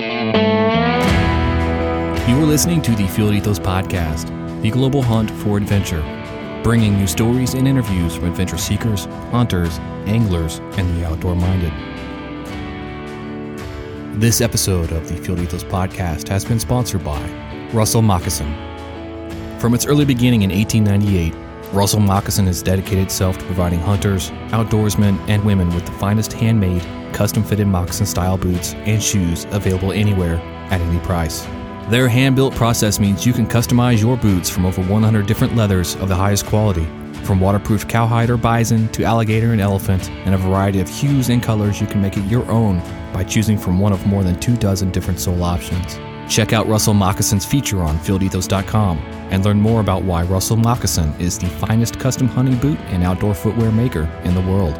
[0.00, 0.06] You
[2.38, 6.00] are listening to the Field Ethos Podcast, the global hunt for adventure,
[6.64, 11.70] bringing you stories and interviews from adventure seekers, hunters, anglers, and the outdoor minded.
[14.18, 17.22] This episode of the Field Ethos Podcast has been sponsored by
[17.74, 18.50] Russell Moccasin.
[19.60, 21.34] From its early beginning in 1898,
[21.74, 26.86] Russell Moccasin has dedicated itself to providing hunters, outdoorsmen, and women with the finest handmade,
[27.20, 30.36] custom fitted moccasin style boots and shoes available anywhere
[30.70, 31.46] at any price.
[31.90, 35.96] Their hand built process means you can customize your boots from over 100 different leathers
[35.96, 36.86] of the highest quality,
[37.24, 41.42] from waterproof cowhide or bison to alligator and elephant, and a variety of hues and
[41.42, 42.78] colors you can make it your own
[43.12, 45.98] by choosing from one of more than two dozen different sole options.
[46.26, 48.96] Check out Russell Moccasin's feature on fieldethos.com
[49.30, 53.34] and learn more about why Russell Moccasin is the finest custom hunting boot and outdoor
[53.34, 54.74] footwear maker in the world.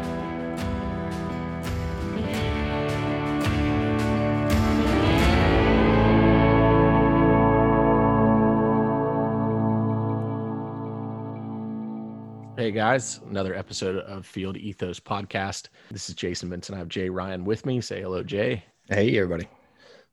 [12.91, 15.69] Guys, another episode of Field Ethos Podcast.
[15.91, 16.75] This is Jason Benson.
[16.75, 17.79] I have Jay Ryan with me.
[17.79, 18.65] Say hello, Jay.
[18.89, 19.47] Hey, everybody.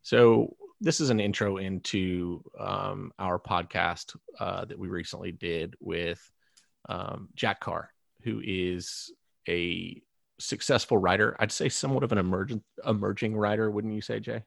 [0.02, 6.20] So, this is an intro into um, our podcast uh, that we recently did with
[6.88, 7.90] um, Jack Carr,
[8.22, 9.10] who is
[9.48, 10.00] a
[10.38, 11.34] successful writer.
[11.40, 14.44] I'd say somewhat of an emergent emerging writer, wouldn't you say, Jay?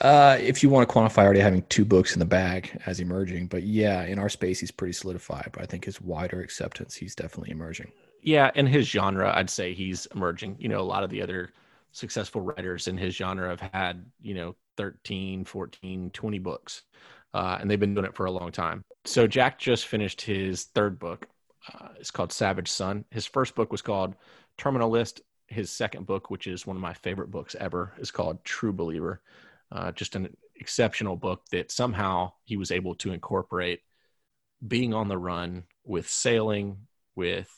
[0.00, 3.46] Uh, if you want to quantify already having two books in the bag as emerging,
[3.46, 5.50] but yeah, in our space, he's pretty solidified.
[5.52, 7.92] But I think his wider acceptance, he's definitely emerging.
[8.22, 10.56] Yeah, in his genre, I'd say he's emerging.
[10.58, 11.52] You know, a lot of the other
[11.92, 16.82] successful writers in his genre have had, you know, 13, 14, 20 books.
[17.32, 18.84] Uh, and they've been doing it for a long time.
[19.04, 21.28] So Jack just finished his third book.
[21.72, 23.04] Uh, it's called Savage Son.
[23.10, 24.14] His first book was called
[24.56, 25.22] Terminal List.
[25.46, 29.20] His second book, which is one of my favorite books ever, is called True Believer.
[29.74, 33.80] Uh, just an exceptional book that somehow he was able to incorporate
[34.66, 36.78] being on the run with sailing,
[37.16, 37.50] with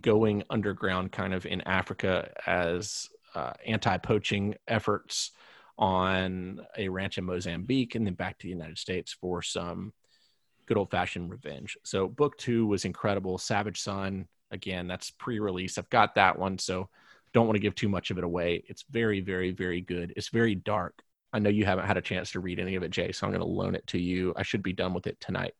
[0.00, 5.32] going underground kind of in Africa as uh, anti poaching efforts
[5.76, 9.92] on a ranch in Mozambique and then back to the United States for some
[10.66, 11.76] good old fashioned revenge.
[11.82, 13.38] So, book two was incredible.
[13.38, 15.78] Savage Son, again, that's pre release.
[15.78, 16.58] I've got that one.
[16.58, 16.88] So,
[17.32, 18.64] don't want to give too much of it away.
[18.68, 20.12] It's very, very, very good.
[20.16, 21.02] It's very dark.
[21.32, 23.32] I know you haven't had a chance to read any of it, Jay, so I'm
[23.32, 24.32] going to loan it to you.
[24.36, 25.52] I should be done with it tonight.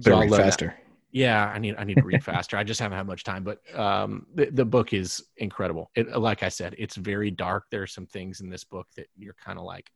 [0.00, 0.66] So Better read faster.
[0.66, 0.86] That.
[1.12, 2.58] Yeah, I need I need to read faster.
[2.58, 5.90] I just haven't had much time, but um, the, the book is incredible.
[5.94, 7.64] It, like I said, it's very dark.
[7.70, 9.90] There are some things in this book that you're kind of like,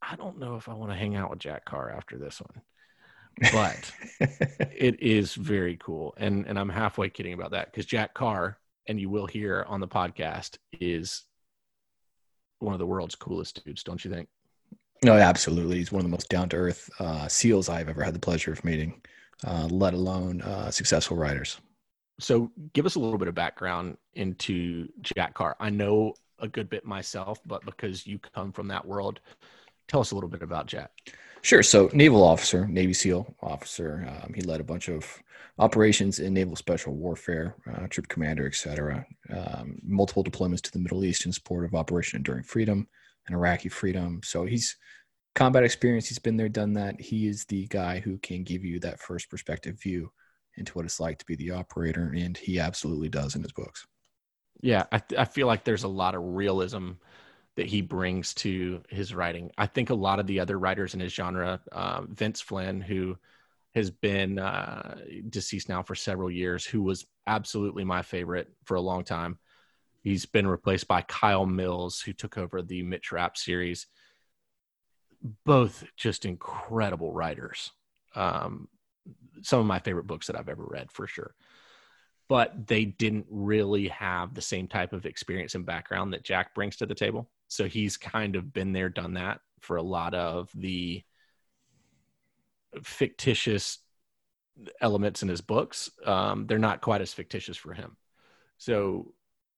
[0.00, 2.62] I don't know if I want to hang out with Jack Carr after this one,
[3.52, 3.92] but
[4.74, 6.14] it is very cool.
[6.16, 9.80] And and I'm halfway kidding about that because Jack Carr, and you will hear on
[9.80, 11.24] the podcast, is
[12.58, 14.28] one of the world's coolest dudes, don't you think?
[15.04, 15.76] No, absolutely.
[15.76, 18.52] He's one of the most down to earth uh, seals I've ever had the pleasure
[18.52, 19.02] of meeting
[19.44, 21.60] uh, let alone uh, successful writers.
[22.18, 25.56] So, give us a little bit of background into Jack Carr.
[25.60, 29.20] I know a good bit myself, but because you come from that world,
[29.88, 30.90] tell us a little bit about Jack.
[31.42, 31.62] Sure.
[31.62, 34.06] So, naval officer, Navy SEAL officer.
[34.08, 35.06] Um, he led a bunch of
[35.58, 39.06] operations in naval special warfare, uh, troop commander, etc.
[39.30, 42.86] Um, multiple deployments to the Middle East in support of Operation Enduring Freedom
[43.26, 44.20] and Iraqi Freedom.
[44.24, 44.76] So he's
[45.34, 46.08] combat experience.
[46.08, 47.00] He's been there, done that.
[47.00, 50.10] He is the guy who can give you that first perspective view
[50.56, 53.86] into what it's like to be the operator, and he absolutely does in his books.
[54.62, 56.92] Yeah, I, I feel like there's a lot of realism
[57.56, 59.50] that he brings to his writing.
[59.56, 63.16] I think a lot of the other writers in his genre, uh, Vince Flynn, who
[63.74, 68.80] has been uh, deceased now for several years, who was absolutely my favorite for a
[68.80, 69.38] long time.
[70.02, 73.86] He's been replaced by Kyle Mills, who took over the Mitch Rapp series
[75.44, 77.72] both just incredible writers.
[78.14, 78.68] Um,
[79.42, 81.34] some of my favorite books that I've ever read for sure.
[82.28, 86.76] But they didn't really have the same type of experience and background that Jack brings
[86.76, 87.28] to the table.
[87.48, 91.02] So he's kind of been there, done that for a lot of the
[92.82, 93.78] fictitious
[94.80, 95.90] elements in his books.
[96.04, 97.96] Um, they're not quite as fictitious for him.
[98.58, 99.14] So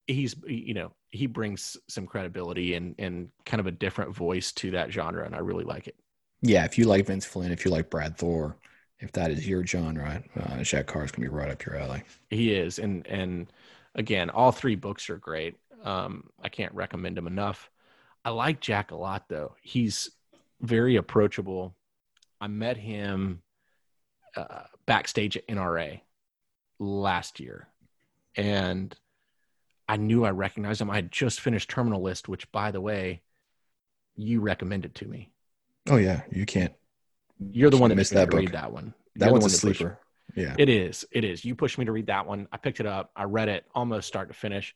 [0.08, 4.70] he's you know he brings some credibility and and kind of a different voice to
[4.70, 5.94] that genre and i really like it
[6.40, 8.56] yeah if you like vince flynn if you like brad thor
[9.00, 11.76] if that is your genre uh, jack carr is going to be right up your
[11.76, 13.52] alley he is and and
[13.94, 17.70] again all three books are great um i can't recommend them enough
[18.24, 20.10] i like jack a lot though he's
[20.60, 21.74] very approachable
[22.40, 23.42] i met him
[24.36, 26.00] uh, backstage at nra
[26.78, 27.68] last year
[28.36, 28.96] and
[29.88, 30.90] I knew I recognized him.
[30.90, 33.22] I had just finished Terminal List, which, by the way,
[34.16, 35.30] you recommended to me.
[35.88, 36.74] Oh yeah, you can't.
[37.38, 38.40] You're the one that missed that book.
[38.40, 38.94] read that one.
[39.16, 39.98] That You're one's a one pushed- sleeper.
[40.34, 40.54] Yeah.
[40.58, 41.04] It is.
[41.10, 41.44] It is.
[41.44, 42.48] You pushed me to read that one.
[42.52, 43.10] I picked it up.
[43.16, 44.74] I read it almost start to finish.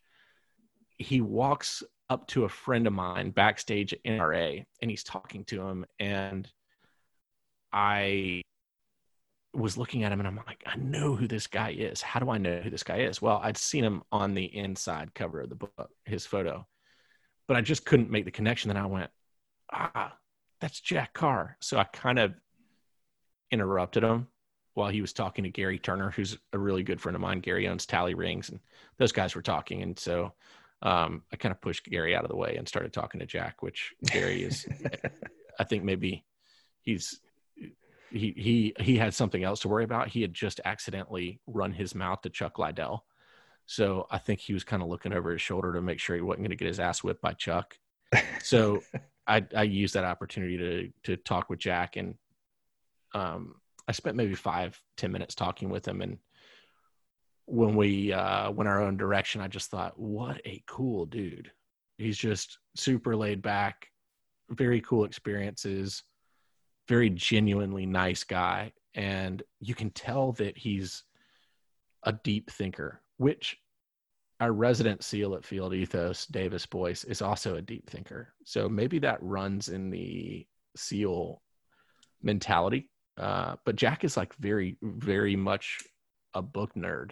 [0.97, 5.62] He walks up to a friend of mine backstage at NRA and he's talking to
[5.67, 5.85] him.
[6.00, 6.50] And
[7.73, 8.43] I
[9.55, 12.00] was looking at him and I'm like, I know who this guy is.
[12.00, 13.20] How do I know who this guy is?
[13.20, 16.67] Well, I'd seen him on the inside cover of the book, his photo,
[17.47, 18.69] but I just couldn't make the connection.
[18.69, 19.11] Then I went,
[19.73, 20.14] ah,
[20.61, 21.56] that's Jack Carr.
[21.61, 22.32] So I kind of
[23.52, 24.26] interrupted him
[24.75, 27.40] while he was talking to Gary Turner, who's a really good friend of mine.
[27.40, 28.58] Gary owns Talley Rings, and
[28.99, 29.82] those guys were talking.
[29.82, 30.32] And so
[30.81, 33.62] um, I kind of pushed Gary out of the way and started talking to Jack,
[33.62, 34.66] which Gary is,
[35.60, 36.25] I think maybe
[36.81, 37.20] he's
[38.10, 40.08] he he he had something else to worry about.
[40.08, 43.04] He had just accidentally run his mouth to Chuck Liddell.
[43.66, 46.22] So I think he was kind of looking over his shoulder to make sure he
[46.22, 47.78] wasn't going to get his ass whipped by Chuck.
[48.43, 48.82] So
[49.26, 52.16] I I used that opportunity to to talk with Jack and
[53.14, 53.55] um
[53.88, 56.00] I spent maybe five, ten minutes talking with him.
[56.03, 56.19] And
[57.47, 61.50] when we uh, went our own direction, I just thought, what a cool dude.
[61.99, 63.88] He's just super laid back,
[64.50, 66.05] very cool experiences,
[66.88, 68.73] very genuinely nice guy.
[68.94, 71.03] And you can tell that he's
[72.05, 73.59] a deep thinker, which
[74.41, 78.32] our resident seal at Field Ethos, Davis Boyce, is also a deep thinker.
[78.44, 81.43] So maybe that runs in the seal
[82.23, 82.88] mentality
[83.19, 85.81] uh, but Jack is like very, very much
[86.35, 87.11] a book nerd.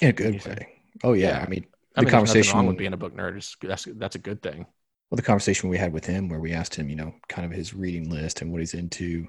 [0.00, 0.50] In a good say?
[0.50, 0.68] way.
[1.04, 1.38] Oh yeah.
[1.38, 1.44] Yeah.
[1.44, 3.38] I mean, I the mean, conversation wrong with being a book nerd.
[3.38, 4.66] is that's that's a good thing.
[5.10, 7.52] well, the conversation we had with him, where we asked him, you know, kind of
[7.52, 9.28] his reading list and what he's into,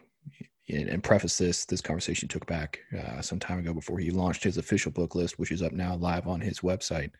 [0.69, 1.65] and, and preface this.
[1.65, 5.37] This conversation took back uh, some time ago before he launched his official book list,
[5.37, 7.11] which is up now live on his website.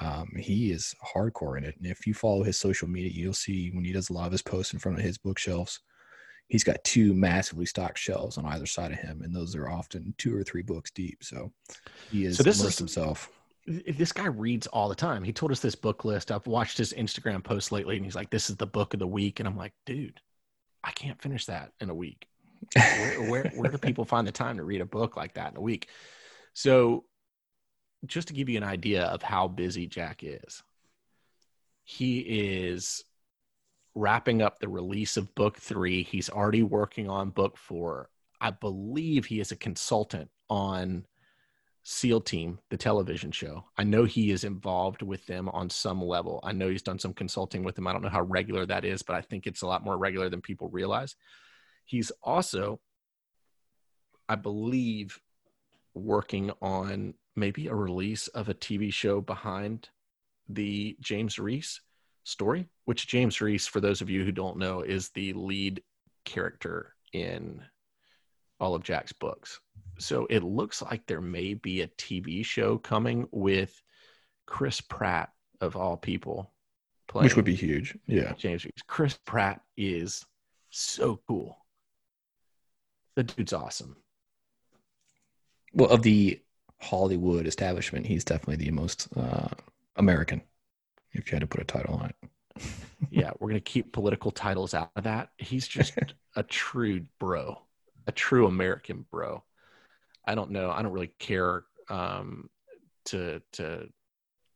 [0.00, 3.70] Um, he is hardcore in it, and if you follow his social media, you'll see
[3.70, 5.80] when he does a lot of his posts in front of his bookshelves.
[6.48, 10.14] He's got two massively stocked shelves on either side of him, and those are often
[10.16, 11.24] two or three books deep.
[11.24, 11.52] So
[12.10, 13.30] he is So this immersed is- himself.
[13.66, 15.24] This guy reads all the time.
[15.24, 16.30] He told us this book list.
[16.30, 19.08] I've watched his Instagram post lately, and he's like, "This is the book of the
[19.08, 20.20] week," and I'm like, "Dude,
[20.84, 22.28] I can't finish that in a week.
[22.74, 25.56] Where where, where do people find the time to read a book like that in
[25.56, 25.88] a week?"
[26.54, 27.06] So,
[28.06, 30.62] just to give you an idea of how busy Jack is,
[31.82, 33.02] he is
[33.96, 36.02] wrapping up the release of book three.
[36.02, 38.10] He's already working on book four.
[38.40, 41.06] I believe he is a consultant on
[41.82, 43.64] SEAL Team, the television show.
[43.78, 46.40] I know he is involved with them on some level.
[46.44, 47.86] I know he's done some consulting with them.
[47.86, 50.28] I don't know how regular that is, but I think it's a lot more regular
[50.28, 51.16] than people realize.
[51.86, 52.80] He's also,
[54.28, 55.18] I believe,
[55.94, 59.88] working on maybe a release of a TV show behind
[60.50, 61.80] the James Reece
[62.26, 65.82] story, which James Reece, for those of you who don't know, is the lead
[66.24, 67.62] character in
[68.58, 69.60] all of Jack's books.
[69.98, 73.80] So it looks like there may be a TV show coming with
[74.46, 75.30] Chris Pratt
[75.60, 76.52] of all people
[77.08, 77.96] playing which would be huge.
[78.06, 78.32] Yeah.
[78.36, 78.72] James Reece.
[78.86, 80.24] Chris Pratt is
[80.70, 81.56] so cool.
[83.14, 83.96] The dude's awesome.
[85.72, 86.40] Well, of the
[86.80, 89.48] Hollywood establishment, he's definitely the most uh,
[89.94, 90.42] American.
[91.18, 92.62] If you had to put a title on it,
[93.10, 95.30] Yeah, we're gonna keep political titles out of that.
[95.38, 95.94] He's just
[96.36, 97.58] a true bro,
[98.06, 99.42] a true American bro.
[100.24, 100.70] I don't know.
[100.70, 102.48] I don't really care um,
[103.06, 103.88] to to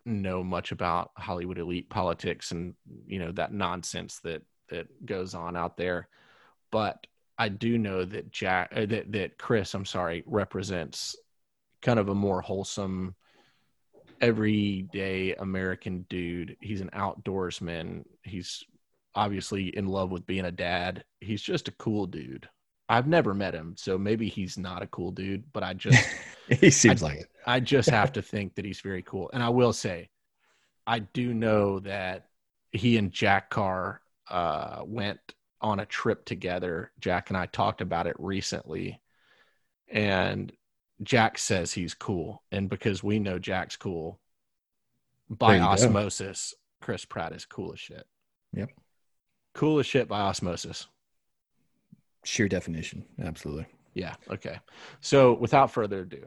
[0.06, 2.74] know much about Hollywood elite politics and
[3.06, 6.08] you know that nonsense that that goes on out there,
[6.72, 7.06] but
[7.38, 11.16] I do know that Jack uh, that that Chris, I'm sorry, represents
[11.82, 13.14] kind of a more wholesome
[14.20, 16.56] everyday American dude.
[16.60, 18.04] He's an outdoorsman.
[18.22, 18.62] He's
[19.14, 21.04] obviously in love with being a dad.
[21.20, 22.48] He's just a cool dude.
[22.88, 26.04] I've never met him, so maybe he's not a cool dude, but I just
[26.48, 27.28] he seems like it.
[27.46, 29.30] I just have to think that he's very cool.
[29.32, 30.10] And I will say,
[30.86, 32.26] I do know that
[32.72, 35.20] he and Jack Carr uh, went
[35.60, 36.90] on a trip together.
[36.98, 39.00] Jack and I talked about it recently.
[39.88, 40.52] And
[41.02, 42.42] Jack says he's cool.
[42.52, 44.20] And because we know Jack's cool,
[45.28, 45.66] by you go.
[45.68, 48.06] osmosis, Chris Pratt is cool as shit.
[48.54, 48.70] Yep.
[49.54, 50.86] Cool as shit by osmosis.
[52.24, 53.66] Sheer definition, absolutely.
[53.94, 54.14] Yeah.
[54.30, 54.58] Okay.
[55.00, 56.26] So without further ado,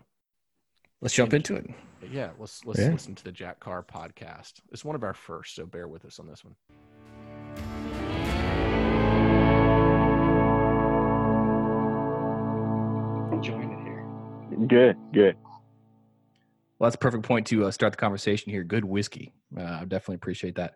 [1.02, 1.70] Let's jump into it.
[2.10, 2.92] Yeah, let's let's Yeah.
[2.92, 4.62] listen to the Jack Carr podcast.
[4.72, 6.56] It's one of our first, so bear with us on this one.
[14.68, 15.36] Good, good.
[16.80, 18.64] Well, that's a perfect point to uh, start the conversation here.
[18.64, 19.34] Good whiskey.
[19.58, 20.76] Uh, I definitely appreciate that.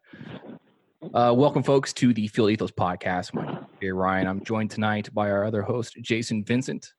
[1.13, 3.33] Uh, welcome, folks, to the Field Ethos podcast.
[3.33, 4.27] My name is Ryan.
[4.27, 6.93] I'm joined tonight by our other host, Jason Vincent.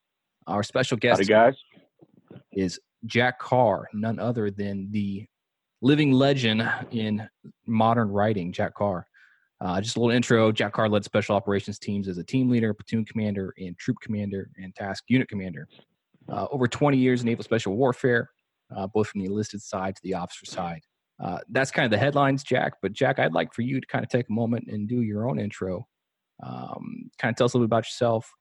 [0.47, 1.55] Our special guest, Howdy, guys,
[2.53, 5.25] is Jack Carr, none other than the
[5.81, 7.27] living legend in
[7.67, 9.05] modern writing, Jack Carr.
[9.61, 10.51] Uh, just a little intro.
[10.51, 14.49] Jack Carr led special operations teams as a team leader, platoon commander, and troop commander
[14.57, 15.67] and task unit commander.
[16.31, 18.29] Uh, over 20 years in naval special warfare,
[18.75, 20.81] uh, both from the enlisted side to the officer side.
[21.21, 22.73] Uh, that's kind of the headlines, Jack.
[22.81, 25.29] But Jack, I'd like for you to kind of take a moment and do your
[25.29, 25.87] own intro.
[26.41, 28.31] Um, kind of tell us a little bit about yourself,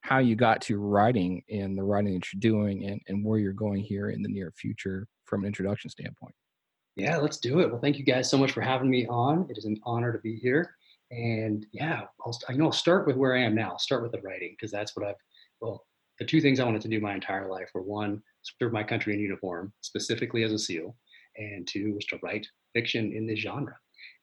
[0.00, 3.52] how you got to writing and the writing that you're doing, and, and where you're
[3.52, 6.34] going here in the near future from an introduction standpoint.
[6.96, 7.70] Yeah, let's do it.
[7.70, 9.46] Well, thank you guys so much for having me on.
[9.48, 10.74] It is an honor to be here.
[11.12, 13.70] And yeah, I'll, I know I'll start with where I am now.
[13.70, 15.16] I'll start with the writing because that's what I've,
[15.60, 15.84] well,
[16.20, 19.14] the two things I wanted to do my entire life were one, serve my country
[19.14, 20.94] in uniform, specifically as a SEAL,
[21.38, 23.74] and two was to write fiction in this genre.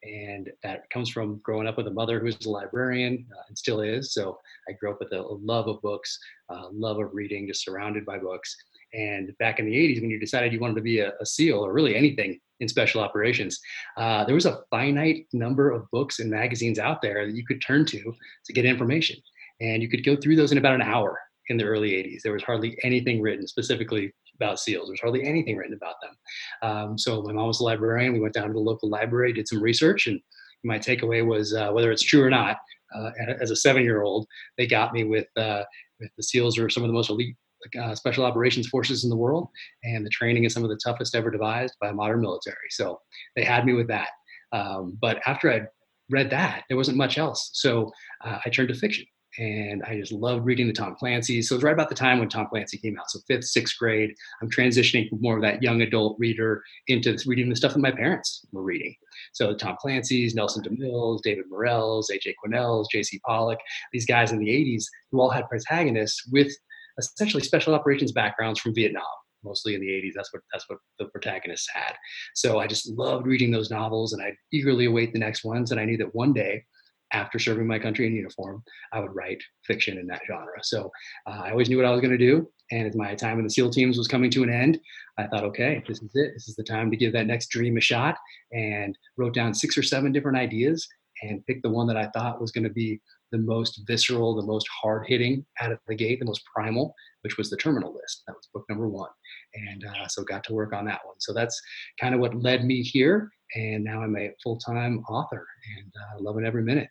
[0.04, 3.82] And that comes from growing up with a mother who's a librarian uh, and still
[3.82, 4.14] is.
[4.14, 4.38] So
[4.70, 8.20] I grew up with a, love of books, uh, love of reading, just surrounded by
[8.20, 8.56] books.
[8.94, 11.58] And back in the 80s, when you decided you wanted to be a, a SEAL
[11.58, 13.60] or really anything in special operations,
[13.98, 17.62] uh, there was a finite number of books and magazines out there that you could
[17.62, 18.14] turn to
[18.46, 19.18] to get information.
[19.60, 22.22] And you could go through those in about an hour in the early 80s.
[22.24, 24.88] There was hardly anything written specifically about seals.
[24.88, 26.70] There's hardly anything written about them.
[26.70, 28.14] Um, so my mom was a librarian.
[28.14, 30.20] We went down to the local library, did some research, and
[30.64, 32.58] my takeaway was uh, whether it's true or not.
[32.96, 33.12] Uh,
[33.42, 34.26] as a seven-year-old,
[34.58, 35.64] they got me with uh,
[36.00, 37.36] with the SEALs are some of the most elite
[37.80, 39.50] uh, special operations forces in the world,
[39.84, 42.70] and the training is some of the toughest ever devised by a modern military.
[42.70, 43.02] So
[43.36, 44.10] they had me with that.
[44.54, 45.64] Um, but after I
[46.10, 47.50] read that, there wasn't much else.
[47.54, 47.92] So
[48.24, 49.06] uh, I turned to fiction
[49.38, 51.42] and I just loved reading the Tom Clancy.
[51.42, 53.10] So it was right about the time when Tom Clancy came out.
[53.10, 57.50] So fifth, sixth grade, I'm transitioning from more of that young adult reader into reading
[57.50, 58.96] the stuff that my parents were reading.
[59.34, 62.36] So Tom Clancy's, Nelson DeMille's, David Morrell's, A.J.
[62.44, 63.20] Quinnell's, J.C.
[63.26, 63.60] Pollock,
[63.94, 66.52] these guys in the 80s who all had protagonists with
[66.98, 69.04] essentially special operations backgrounds from Vietnam.
[69.44, 71.94] Mostly in the 80s, that's what that's what the protagonists had.
[72.34, 75.72] So I just loved reading those novels, and I eagerly await the next ones.
[75.72, 76.66] And I knew that one day
[77.14, 80.64] after serving my country in uniform, I would write fiction in that genre.
[80.64, 80.92] So
[81.26, 82.50] uh, I always knew what I was going to do.
[82.72, 84.80] And as my time in the SEAL teams was coming to an end,
[85.18, 86.34] I thought, okay, this is it.
[86.34, 88.18] This is the time to give that next dream a shot.
[88.52, 90.86] And wrote down six or seven different ideas
[91.24, 93.00] and picked the one that I thought was going to be
[93.32, 97.38] the most visceral, the most hard hitting out of the gate, the most primal, which
[97.38, 98.24] was the terminal list.
[98.28, 99.10] That was book number one.
[99.54, 101.16] And uh, so got to work on that one.
[101.20, 101.60] So that's
[102.00, 103.30] kind of what led me here.
[103.56, 105.46] And now I'm a full time author
[105.78, 106.90] and uh, loving every minute.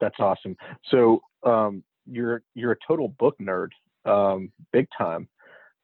[0.00, 0.56] That's awesome.
[0.90, 3.70] So um, you're you're a total book nerd,
[4.04, 5.28] um, big time,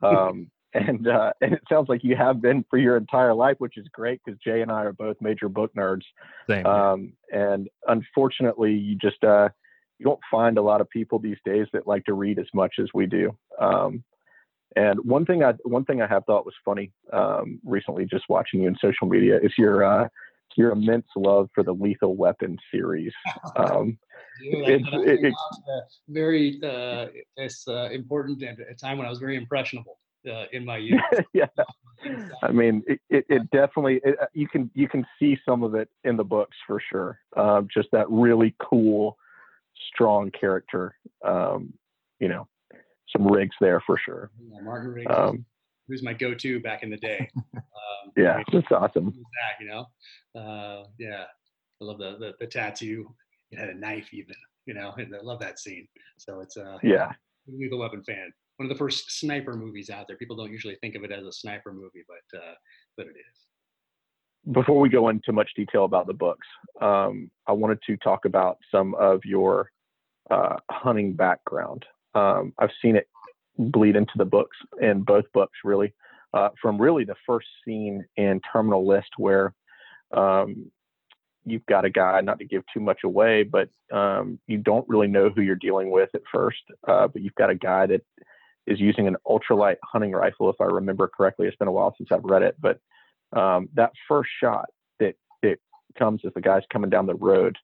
[0.02, 3.76] um, and uh, and it sounds like you have been for your entire life, which
[3.76, 6.02] is great because Jay and I are both major book nerds.
[6.48, 6.66] Same.
[6.66, 9.48] Um, and unfortunately, you just uh,
[9.98, 12.74] you don't find a lot of people these days that like to read as much
[12.80, 13.36] as we do.
[13.60, 14.02] Um,
[14.76, 18.62] and one thing I one thing I have thought was funny um, recently, just watching
[18.62, 20.08] you in social media, is your uh,
[20.56, 23.12] your immense love for the Lethal Weapon series.
[23.56, 23.98] Um,
[24.42, 25.34] it's, it, it,
[26.08, 30.64] very uh, it's uh, important at a time when I was very impressionable uh, in
[30.64, 31.00] my youth.
[31.32, 31.46] yeah,
[32.42, 35.88] I mean, it, it, it definitely uh, you can you can see some of it
[36.04, 37.18] in the books for sure.
[37.36, 39.16] Um, just that really cool,
[39.92, 40.96] strong character.
[41.24, 41.74] Um,
[42.18, 42.48] you know,
[43.14, 44.30] some Riggs there for sure.
[44.38, 45.12] Yeah, Martin Riggs.
[45.14, 45.44] Um,
[45.88, 47.28] who's my go-to back in the day.
[47.36, 49.06] Um, yeah, that's awesome.
[49.06, 49.86] Back, you know,
[50.36, 51.24] uh, yeah,
[51.80, 53.14] I love the, the, the tattoo.
[53.50, 54.34] It had a knife even,
[54.66, 55.88] you know, and I love that scene.
[56.18, 57.12] So it's uh, yeah,
[57.46, 58.32] lethal weapon fan.
[58.56, 60.16] One of the first sniper movies out there.
[60.16, 62.54] People don't usually think of it as a sniper movie, but uh,
[62.96, 64.52] but it is.
[64.52, 66.46] Before we go into much detail about the books,
[66.80, 69.70] um, I wanted to talk about some of your
[70.30, 71.84] uh, hunting background.
[72.14, 73.08] Um, I've seen it
[73.58, 75.92] bleed into the books in both books really
[76.32, 79.54] uh, from really the first scene in terminal list where
[80.12, 80.70] um,
[81.44, 85.08] you've got a guy not to give too much away but um, you don't really
[85.08, 88.02] know who you're dealing with at first uh, but you've got a guy that
[88.66, 92.10] is using an ultralight hunting rifle if i remember correctly it's been a while since
[92.12, 92.78] i've read it but
[93.32, 94.66] um, that first shot
[94.98, 95.58] that that
[95.98, 97.56] comes as the guy's coming down the road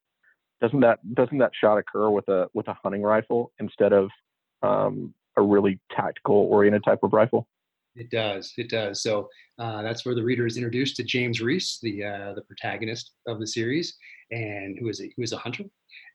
[0.60, 4.08] doesn't that doesn't that shot occur with a with a hunting rifle instead of
[4.62, 7.46] um, a really tactical oriented type of rifle?
[7.96, 8.52] It does.
[8.58, 9.02] It does.
[9.02, 13.12] So uh, that's where the reader is introduced to James Reece, the uh, the protagonist
[13.26, 13.96] of the series,
[14.30, 15.64] and who is a, who is a hunter,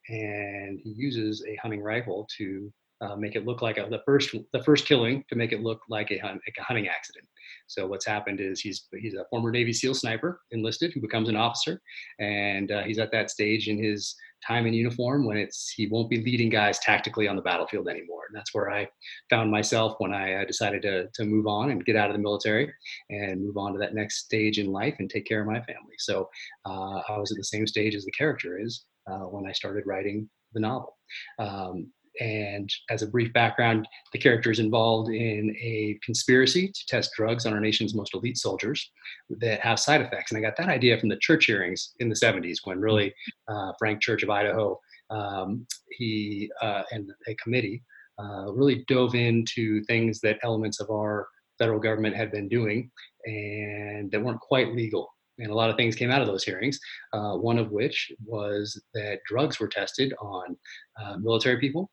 [0.10, 2.72] and he uses a hunting rifle to
[3.02, 5.82] uh, make it look like a, the first the first killing to make it look
[5.90, 7.26] like a, like a hunting accident.
[7.66, 11.36] So what's happened is he's he's a former Navy SEAL sniper enlisted who becomes an
[11.36, 11.82] officer,
[12.20, 16.10] and uh, he's at that stage in his time in uniform when it's he won't
[16.10, 18.24] be leading guys tactically on the battlefield anymore.
[18.28, 18.88] And that's where I
[19.30, 22.72] found myself when I decided to to move on and get out of the military
[23.10, 25.96] and move on to that next stage in life and take care of my family.
[26.00, 26.30] So
[26.66, 29.84] uh, I was at the same stage as the character is uh, when I started
[29.86, 30.98] writing the novel.
[31.40, 37.12] Um, and as a brief background, the character is involved in a conspiracy to test
[37.16, 38.92] drugs on our nation's most elite soldiers
[39.30, 40.32] that have side effects.
[40.32, 43.14] And I got that idea from the church hearings in the 70s when really
[43.48, 47.84] uh, Frank Church of Idaho, um, he uh, and a committee
[48.20, 51.28] uh, really dove into things that elements of our
[51.58, 52.90] federal government had been doing
[53.26, 55.10] and that weren't quite legal.
[55.40, 56.80] And a lot of things came out of those hearings,
[57.14, 60.56] uh, one of which was that drugs were tested on
[61.02, 61.90] uh, military people,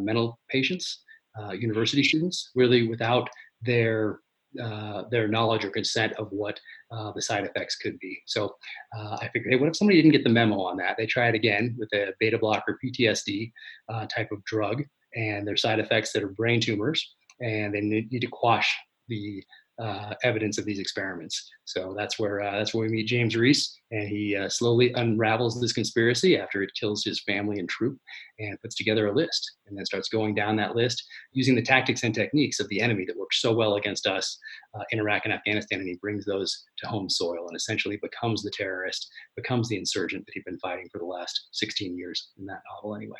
[0.00, 1.02] mental patients,
[1.40, 3.28] uh, university students, really without
[3.62, 4.20] their
[4.60, 6.58] uh, their knowledge or consent of what
[6.90, 8.18] uh, the side effects could be.
[8.26, 8.56] So
[8.96, 10.96] uh, I figured, hey, what if somebody didn't get the memo on that?
[10.98, 13.52] They try it again with a beta blocker PTSD
[13.88, 14.82] uh, type of drug,
[15.14, 18.76] and their side effects that are brain tumors, and they need to quash
[19.08, 19.42] the
[19.80, 21.50] uh, evidence of these experiments.
[21.64, 25.60] So that's where uh, that's where we meet James Reece, and he uh, slowly unravels
[25.60, 27.96] this conspiracy after it kills his family and troop,
[28.38, 32.02] and puts together a list, and then starts going down that list using the tactics
[32.02, 34.38] and techniques of the enemy that worked so well against us
[34.74, 38.42] uh, in Iraq and Afghanistan, and he brings those to home soil, and essentially becomes
[38.42, 42.46] the terrorist, becomes the insurgent that he'd been fighting for the last 16 years in
[42.46, 43.18] that novel, anyway.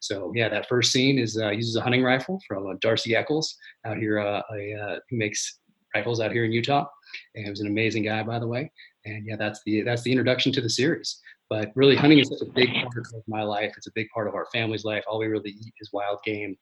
[0.00, 3.54] So yeah, that first scene is uh, uses a hunting rifle from uh, Darcy Echols
[3.86, 4.42] out here, a,
[5.08, 5.60] who makes
[5.94, 6.86] rifles out here in Utah.
[7.34, 8.70] And he was an amazing guy, by the way.
[9.04, 11.20] And yeah, that's the that's the introduction to the series.
[11.50, 13.74] But really, hunting is such a big part of my life.
[13.76, 15.04] It's a big part of our family's life.
[15.06, 16.56] All we really eat is wild game.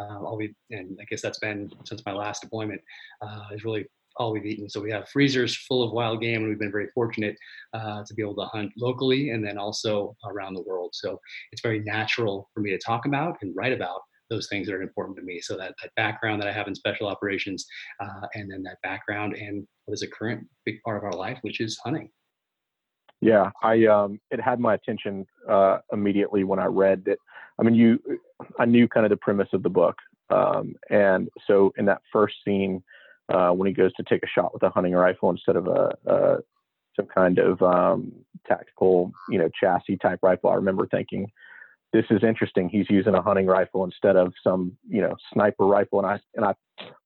[0.00, 2.80] Uh, all we and I guess that's been since my last deployment.
[3.20, 3.86] Uh, is really
[4.16, 4.68] all we've eaten.
[4.68, 7.36] So we have freezers full of wild game, and we've been very fortunate
[7.72, 10.90] uh, to be able to hunt locally and then also around the world.
[10.94, 11.18] So
[11.52, 14.00] it's very natural for me to talk about and write about
[14.32, 15.40] those things that are important to me.
[15.40, 17.66] So that, that background that I have in special operations,
[18.00, 21.38] uh, and then that background and what is a current big part of our life,
[21.42, 22.08] which is hunting.
[23.20, 27.18] Yeah, I um, it had my attention uh, immediately when I read that.
[27.58, 28.00] I mean, you,
[28.58, 29.96] I knew kind of the premise of the book,
[30.30, 32.82] um, and so in that first scene,
[33.32, 35.84] uh, when he goes to take a shot with a hunting rifle instead of a,
[36.06, 36.36] a
[36.96, 38.12] some kind of um,
[38.46, 41.30] tactical, you know, chassis type rifle, I remember thinking,
[41.92, 42.68] this is interesting.
[42.68, 45.98] He's using a hunting rifle instead of some, you know, sniper rifle.
[45.98, 46.54] And I and I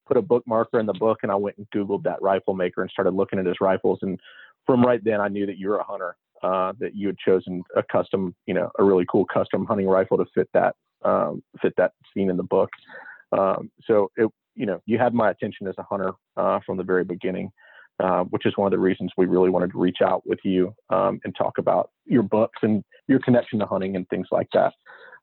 [0.06, 2.90] put a bookmarker in the book and I went and Googled that rifle maker and
[2.90, 3.98] started looking at his rifles.
[4.02, 4.20] And
[4.64, 6.16] from right then, I knew that you're a hunter.
[6.42, 10.18] Uh, that you had chosen a custom, you know, a really cool custom hunting rifle
[10.18, 12.68] to fit that um, fit that scene in the book.
[13.32, 16.84] Um, so it, you know, you had my attention as a hunter uh, from the
[16.84, 17.50] very beginning.
[17.98, 20.70] Uh, which is one of the reasons we really wanted to reach out with you
[20.90, 24.74] um, and talk about your books and your connection to hunting and things like that.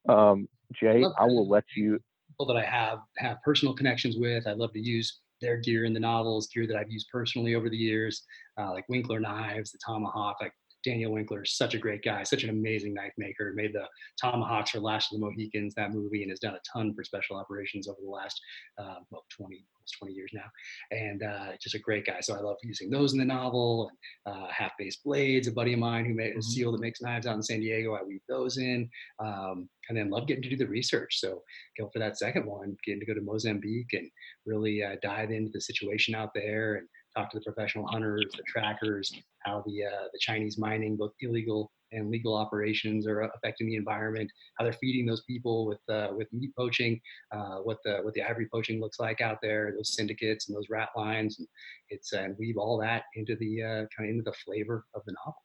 [0.09, 1.99] Um, Jay, I, will let you.
[2.29, 4.47] People that I have have personal connections with.
[4.47, 7.69] I love to use their gear in the novels, gear that I've used personally over
[7.69, 8.23] the years,
[8.59, 10.37] uh, like Winkler knives, the tomahawk.
[10.41, 13.53] Like Daniel Winkler is such a great guy, such an amazing knife maker.
[13.55, 13.85] Made the
[14.21, 17.37] tomahawks for Last of the Mohicans, that movie, and has done a ton for special
[17.37, 18.39] operations over the last
[18.77, 20.45] uh, well 20 almost 20 years now,
[20.91, 22.19] and uh, just a great guy.
[22.21, 23.89] So I love using those in the novel.
[24.25, 26.41] And uh, Half Face Blades, a buddy of mine who made a mm-hmm.
[26.41, 27.95] seal that makes knives out in San Diego.
[27.95, 31.19] I weave those in, um, and then love getting to do the research.
[31.19, 31.41] So
[31.79, 34.09] go for that second one, getting to go to Mozambique and
[34.45, 38.43] really uh, dive into the situation out there and talk to the professional hunters, the
[38.47, 39.13] trackers,
[39.43, 44.29] how the uh, the Chinese mining, both illegal and legal operations are affecting the environment,
[44.57, 46.99] how they're feeding those people with uh, with meat poaching,
[47.31, 50.69] uh, what the what the ivory poaching looks like out there, those syndicates and those
[50.69, 51.47] rat lines, and
[51.89, 55.01] it's uh, and weave all that into the uh, kind of into the flavor of
[55.05, 55.41] the novel.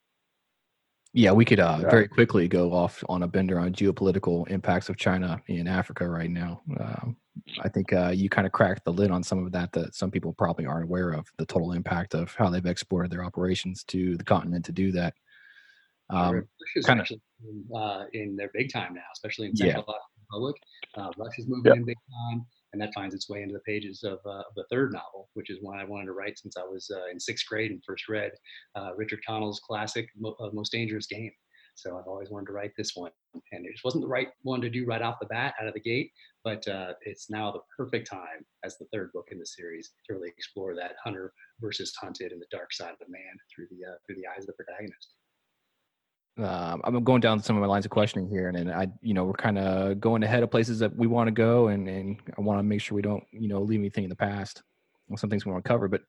[1.19, 4.97] Yeah, we could uh, very quickly go off on a bender on geopolitical impacts of
[4.97, 6.61] China in Africa right now.
[6.79, 7.17] Um,
[7.61, 10.13] I think uh, you kind of cracked the lid on some of that that some
[10.13, 14.17] people probably aren't aware of the total impact of how they've exported their operations to
[14.17, 15.15] the continent to do that.
[16.09, 16.47] Um,
[16.87, 17.09] kind of
[17.75, 19.95] uh, in their big time now, especially in Central yeah.
[20.31, 20.57] Republic.
[20.95, 21.79] Uh, Russia's moving yep.
[21.79, 21.99] in big
[22.31, 25.29] time, and that finds its way into the pages of, uh, of the third novel,
[25.35, 27.83] which is one I wanted to write since I was uh, in sixth grade and
[27.87, 28.33] first read
[28.77, 31.33] uh, Richard Connell's classic Mo- Most Dangerous Game.
[31.75, 33.13] So I've always wanted to write this one,
[33.53, 35.75] and it just wasn't the right one to do right off the bat, out of
[35.75, 36.11] the gate.
[36.43, 40.15] But uh, it's now the perfect time as the third book in the series to
[40.15, 43.93] really explore that hunter versus hunted and the dark side of the man through the
[43.93, 45.15] uh, through the eyes of the protagonist.
[46.39, 49.15] Um, I'm going down some of my lines of questioning here, and, and I, you
[49.15, 52.19] know, we're kind of going ahead of places that we want to go, and and
[52.37, 54.63] I want to make sure we don't, you know, leave anything in the past.
[55.09, 56.03] Well, Some things we want to cover, but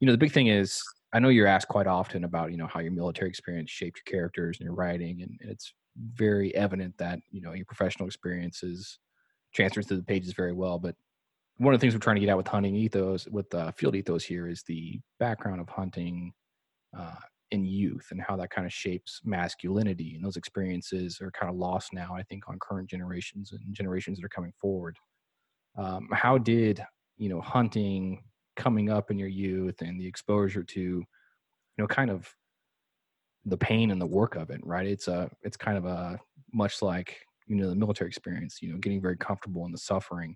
[0.00, 2.66] you know, the big thing is, I know you're asked quite often about, you know,
[2.66, 5.72] how your military experience shaped your characters and your writing, and, and it's
[6.14, 8.98] very evident that you know your professional experiences
[9.54, 10.78] transfers to the pages very well.
[10.78, 10.94] But
[11.56, 13.94] one of the things we're trying to get out with hunting ethos, with uh, field
[13.94, 16.32] ethos here, is the background of hunting
[16.96, 17.14] uh,
[17.50, 20.14] in youth and how that kind of shapes masculinity.
[20.14, 24.18] And those experiences are kind of lost now, I think, on current generations and generations
[24.18, 24.96] that are coming forward.
[25.76, 26.84] Um, how did
[27.16, 28.24] you know hunting
[28.56, 31.04] coming up in your youth and the exposure to you
[31.78, 32.28] know kind of
[33.44, 36.18] the pain and the work of it right it's a it's kind of a
[36.52, 40.34] much like you know the military experience you know getting very comfortable in the suffering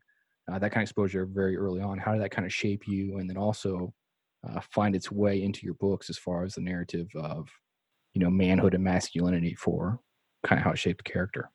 [0.50, 3.18] uh, that kind of exposure very early on how did that kind of shape you
[3.18, 3.92] and then also
[4.46, 7.48] uh, find its way into your books as far as the narrative of
[8.12, 10.00] you know manhood and masculinity for
[10.46, 11.50] kind of how it shaped character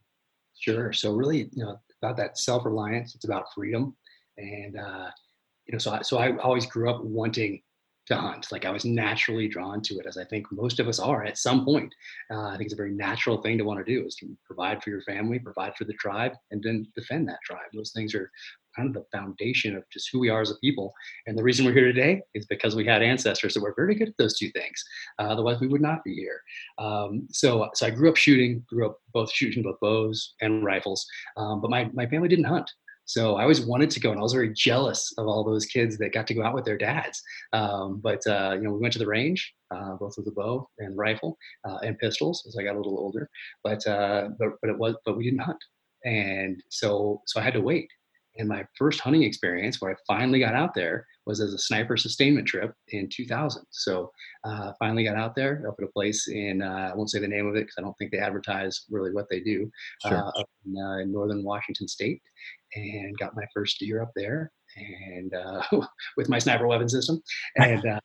[0.57, 3.95] sure so really you know about that self-reliance it's about freedom
[4.37, 5.09] and uh
[5.67, 7.61] you know so I, so I always grew up wanting
[8.09, 8.51] to hunt.
[8.51, 11.37] Like I was naturally drawn to it, as I think most of us are at
[11.37, 11.93] some point.
[12.31, 14.83] Uh, I think it's a very natural thing to want to do is to provide
[14.83, 17.69] for your family, provide for the tribe, and then defend that tribe.
[17.73, 18.29] Those things are
[18.79, 20.93] kind of the foundation of just who we are as a people.
[21.27, 24.09] And the reason we're here today is because we had ancestors that were very good
[24.09, 24.83] at those two things.
[25.19, 26.41] Uh, otherwise, we would not be here.
[26.77, 31.05] Um, so, so I grew up shooting, grew up both shooting both bows and rifles.
[31.37, 32.69] Um, but my, my family didn't hunt.
[33.05, 35.97] So I always wanted to go, and I was very jealous of all those kids
[35.97, 37.19] that got to go out with their dads.
[37.53, 40.69] Um, but uh, you know, we went to the range, uh, both with the bow
[40.77, 41.35] and rifle
[41.67, 43.27] uh, and pistols as I got a little older.
[43.63, 45.57] But uh, but but it was but we didn't hunt,
[46.05, 47.89] and so so I had to wait.
[48.39, 51.97] And my first hunting experience, where I finally got out there, was as a sniper
[51.97, 53.63] sustainment trip in 2000.
[53.69, 54.11] So
[54.45, 57.27] uh, finally got out there up at a place in uh, I won't say the
[57.27, 59.69] name of it because I don't think they advertise really what they do
[60.07, 60.17] sure.
[60.17, 62.21] uh, up in, uh, in, northern Washington State,
[62.75, 65.61] and got my first deer up there and uh,
[66.17, 67.21] with my sniper weapon system
[67.57, 67.99] and uh,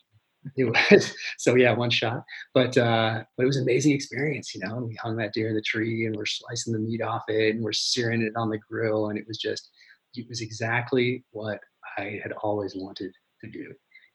[0.56, 4.60] it was so yeah one shot but uh but it was an amazing experience you
[4.64, 7.22] know and we hung that deer in the tree and we're slicing the meat off
[7.28, 9.70] it and we're searing it on the grill and it was just
[10.14, 11.60] it was exactly what
[11.98, 13.72] i had always wanted to do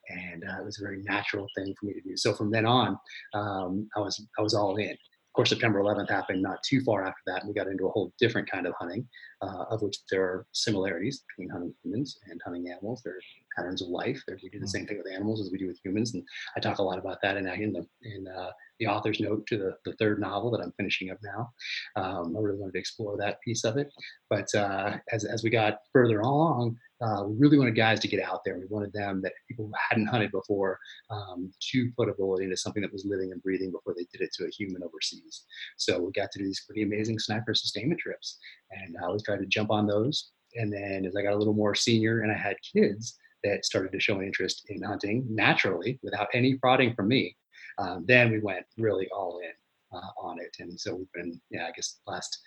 [0.10, 2.66] and uh, it was a very natural thing for me to do so from then
[2.66, 2.98] on
[3.34, 4.96] um, i was i was all in
[5.30, 7.92] of course, September 11th happened not too far after that, and we got into a
[7.92, 9.08] whole different kind of hunting,
[9.44, 13.04] uh, of which there are similarities between hunting humans and hunting animals.
[13.06, 13.22] There are
[13.60, 14.22] patterns of life.
[14.28, 14.70] There, we do the mm.
[14.70, 16.24] same thing with animals as we do with humans, and
[16.56, 19.58] I talk a lot about that in, in the in uh, the author's note to
[19.58, 21.50] the, the third novel that I'm finishing up now.
[21.96, 23.90] Um, I really wanted to explore that piece of it,
[24.30, 28.24] but uh, as as we got further along, uh, we really wanted guys to get
[28.24, 28.58] out there.
[28.58, 32.58] We wanted them that people who hadn't hunted before um, to put a bullet into
[32.58, 35.46] something that was living and breathing before they did it to a human overseas.
[35.78, 38.38] So we got to do these pretty amazing sniper sustainment trips,
[38.72, 40.32] and I always tried to jump on those.
[40.56, 43.92] And then as I got a little more senior and I had kids that started
[43.92, 47.36] to show interest in hunting naturally without any prodding from me,
[47.78, 50.56] um, then we went really all in uh, on it.
[50.60, 52.40] And so we've been, yeah, I guess last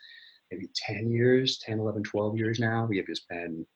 [0.51, 3.67] maybe 10 years, 10, 11, 12 years now, we have just been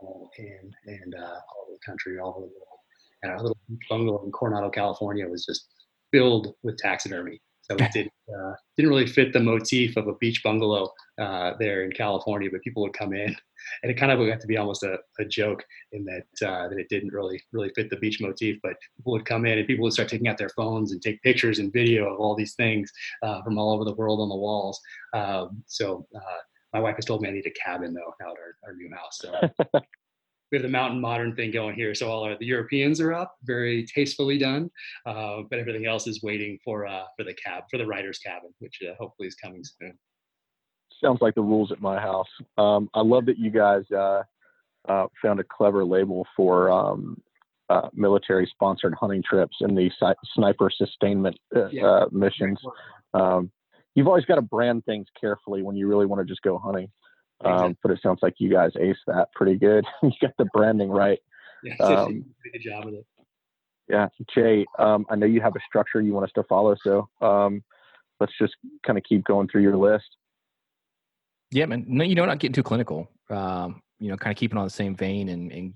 [0.00, 2.78] all in and uh, all over the country, all over the world.
[3.22, 5.66] And our little bungalow in Coronado, California was just
[6.12, 7.40] filled with taxidermy.
[7.70, 11.84] So it did, uh, didn't really fit the motif of a beach bungalow uh, there
[11.84, 13.36] in California, but people would come in,
[13.82, 16.78] and it kind of got to be almost a, a joke in that uh, that
[16.78, 18.58] it didn't really really fit the beach motif.
[18.60, 21.22] But people would come in, and people would start taking out their phones and take
[21.22, 22.90] pictures and video of all these things
[23.22, 24.80] uh, from all over the world on the walls.
[25.14, 26.40] Um, so uh,
[26.72, 29.20] my wife has told me I need a cabin though now our, our new house.
[29.20, 29.80] So
[30.50, 31.94] we have the mountain modern thing going here.
[31.94, 34.70] So all our, the Europeans are up, very tastefully done,
[35.06, 38.50] uh, but everything else is waiting for uh, for the cab for the writer's cabin,
[38.58, 39.98] which uh, hopefully is coming soon.
[41.02, 42.28] Sounds like the rules at my house.
[42.58, 44.22] Um, I love that you guys uh,
[44.88, 47.20] uh, found a clever label for um,
[47.70, 49.90] uh, military sponsored hunting trips and the
[50.34, 51.38] sniper sustainment
[51.70, 52.04] yeah.
[52.10, 52.58] missions.
[53.14, 53.50] Um,
[53.94, 56.88] you've always got to brand things carefully when you really want to just go hunting.
[57.44, 59.84] Um, but it sounds like you guys ace that pretty good.
[60.02, 61.18] you got the branding right.
[61.62, 63.06] Yeah, um, good job with it.
[63.86, 67.06] Yeah, Jay, um, I know you have a structure you want us to follow, so
[67.20, 67.62] um,
[68.18, 68.54] let's just
[68.86, 70.06] kind of keep going through your list.
[71.50, 71.84] Yeah, man.
[71.86, 73.10] No, you know, not getting too clinical.
[73.28, 75.74] Um, you know, kind of keeping on the same vein and, and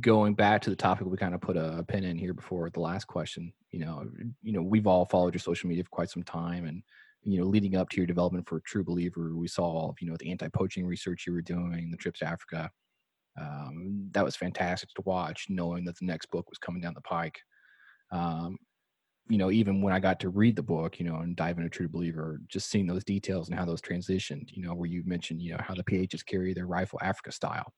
[0.00, 2.80] going back to the topic we kind of put a pin in here before the
[2.80, 3.52] last question.
[3.70, 4.08] You know,
[4.42, 6.82] you know, we've all followed your social media for quite some time, and
[7.22, 10.30] you know, leading up to your development for True Believer, we saw you know, the
[10.30, 12.70] anti-poaching research you were doing, the trips to Africa.
[13.38, 17.02] Um, that was fantastic to watch, knowing that the next book was coming down the
[17.02, 17.38] pike.
[18.10, 18.56] Um,
[19.28, 21.68] you know, even when I got to read the book, you know, and dive into
[21.68, 25.42] True Believer, just seeing those details and how those transitioned, you know, where you mentioned,
[25.42, 27.72] you know, how the PHs carry their rifle Africa style,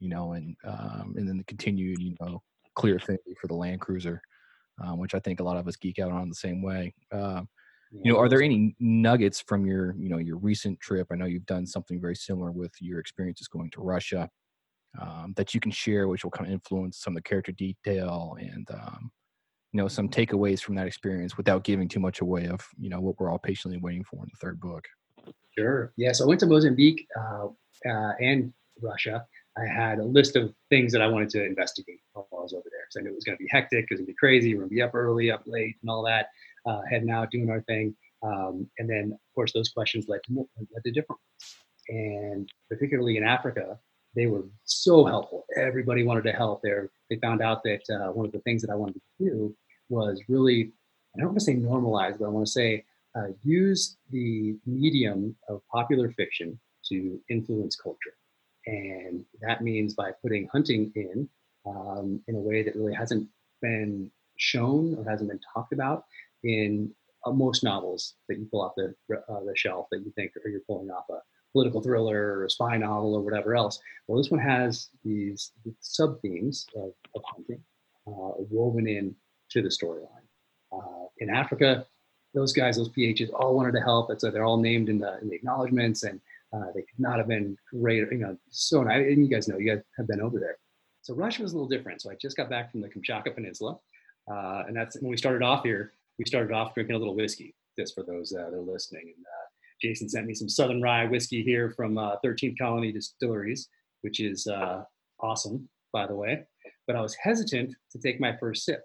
[0.00, 2.42] you know, and um, and then the continued, you know,
[2.74, 4.20] clear affinity for the Land Cruiser,
[4.82, 6.92] um, which I think a lot of us geek out on the same way.
[7.90, 11.06] You know, are there any nuggets from your, you know, your recent trip?
[11.10, 14.28] I know you've done something very similar with your experiences going to Russia
[15.00, 18.36] um, that you can share, which will kind of influence some of the character detail
[18.38, 19.10] and, um,
[19.72, 23.00] you know, some takeaways from that experience without giving too much away of, you know,
[23.00, 24.84] what we're all patiently waiting for in the third book.
[25.56, 25.92] Sure.
[25.96, 26.12] Yeah.
[26.12, 27.46] So I went to Mozambique uh,
[27.88, 29.24] uh, and Russia.
[29.56, 32.62] I had a list of things that I wanted to investigate while I was over
[32.64, 32.86] there.
[32.90, 34.54] So I knew it was going to be hectic, it was going to be crazy.
[34.54, 36.28] We're going to be up early, up late, and all that
[36.66, 37.94] uh, heading out, doing our thing.
[38.22, 41.56] Um, and then, of course, those questions led to led to different ones.
[41.88, 43.78] And particularly in Africa,
[44.14, 45.44] they were so helpful.
[45.56, 46.60] Everybody wanted to help.
[46.62, 49.56] There, they found out that uh, one of the things that I wanted to do
[49.88, 50.72] was really,
[51.14, 52.84] I don't want to say normalize, but I want to say
[53.16, 58.16] uh, use the medium of popular fiction to influence culture.
[58.66, 61.28] And that means by putting hunting in
[61.66, 63.28] um, in a way that really hasn't
[63.60, 66.04] been shown or hasn't been talked about
[66.44, 66.90] in
[67.26, 70.50] uh, most novels that you pull off the uh, the shelf that you think or
[70.50, 71.18] you're pulling off a
[71.52, 73.80] political thriller or a spy novel or whatever else.
[74.06, 77.62] Well, this one has these sub themes of, of hunting
[78.06, 79.14] uh, woven in
[79.50, 80.06] to the storyline.
[80.72, 81.86] Uh, in Africa,
[82.34, 84.08] those guys, those PHs, all wanted to help.
[84.08, 86.20] That's they're all named in the, in the acknowledgments, and
[86.52, 88.12] uh, they could not have been greater.
[88.12, 89.06] You know, so nice.
[89.06, 90.58] And you guys know, you guys have been over there.
[91.02, 92.02] So Russia was a little different.
[92.02, 93.78] So I just got back from the Kamchatka Peninsula,
[94.30, 97.54] uh, and that's when we started off here we started off drinking a little whiskey,
[97.78, 99.12] just for those that are listening.
[99.16, 99.46] And uh,
[99.80, 103.68] Jason sent me some Southern Rye whiskey here from uh, 13th Colony Distilleries,
[104.02, 104.82] which is uh,
[105.20, 106.44] awesome, by the way.
[106.86, 108.82] But I was hesitant to take my first sip.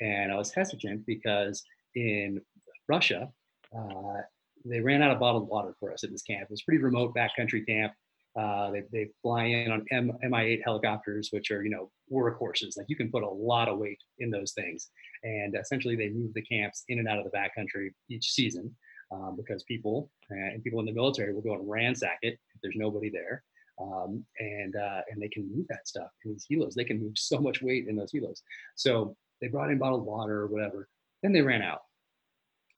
[0.00, 1.62] And I was hesitant because
[1.94, 2.40] in
[2.88, 3.30] Russia,
[3.76, 4.20] uh,
[4.64, 6.42] they ran out of bottled water for us at this camp.
[6.42, 7.92] It was pretty remote backcountry camp.
[8.38, 12.76] Uh, they, they fly in on M, Mi-8 helicopters, which are, you know, workhorses.
[12.76, 14.90] Like you can put a lot of weight in those things.
[15.22, 18.74] And essentially they move the camps in and out of the backcountry each season
[19.12, 22.60] um, because people uh, and people in the military will go and ransack it if
[22.62, 23.44] there's nobody there.
[23.80, 26.74] Um, and, uh, and they can move that stuff in these helos.
[26.74, 28.40] They can move so much weight in those helos.
[28.76, 30.88] So they brought in bottled water or whatever.
[31.22, 31.80] Then they ran out.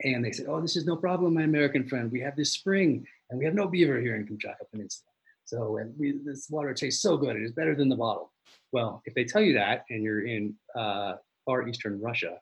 [0.02, 2.12] And they said, oh, this is no problem, my American friend.
[2.12, 5.10] We have this spring and we have no beaver here in Kamchatka Peninsula.
[5.46, 7.36] So and we, this water tastes so good.
[7.36, 8.32] It is better than the bottle.
[8.72, 12.38] Well, if they tell you that and you're in uh, far eastern Russia,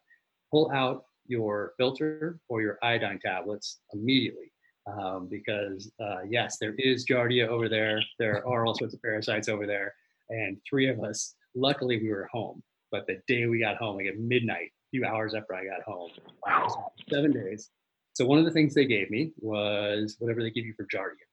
[0.50, 4.50] pull out your filter or your iodine tablets immediately.
[4.86, 8.02] Um, because uh, yes, there is Giardia over there.
[8.18, 9.94] There are all sorts of parasites over there.
[10.30, 12.62] And three of us, luckily we were home.
[12.90, 15.82] But the day we got home, like at midnight, a few hours after I got
[15.82, 16.10] home,
[16.46, 17.70] wow, seven days.
[18.14, 21.26] So one of the things they gave me was whatever they give you for Giardia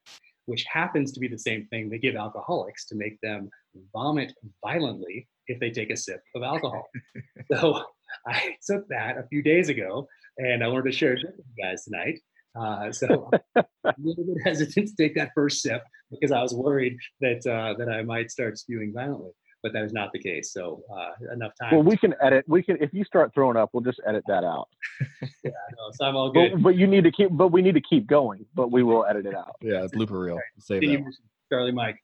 [0.52, 3.50] which happens to be the same thing they give alcoholics to make them
[3.94, 6.90] vomit violently if they take a sip of alcohol.
[7.54, 7.86] so
[8.28, 11.64] I took that a few days ago and I wanted to share it with you
[11.64, 12.20] guys tonight.
[12.60, 16.54] Uh, so I'm a little bit hesitant to take that first sip because I was
[16.54, 19.32] worried that uh, that I might start spewing violently
[19.64, 20.52] but that is not the case.
[20.52, 21.72] So uh, enough time.
[21.72, 22.46] Well, we can edit.
[22.48, 24.70] We can if you start throwing up, we'll just edit that out.
[25.22, 26.54] yeah, no, so I'm all good.
[26.54, 27.30] But, but, you need to keep.
[27.32, 28.46] But we need to keep going.
[28.56, 29.56] But we will edit it out.
[29.62, 30.40] Yeah, it's blooper reel.
[30.60, 31.14] Save that.
[31.52, 31.98] Charlie Mike.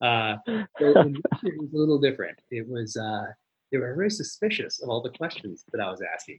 [0.00, 2.38] Uh, so it was a little different.
[2.50, 2.96] It was.
[2.96, 3.26] Uh,
[3.70, 6.36] they were very suspicious of all the questions that I was asking,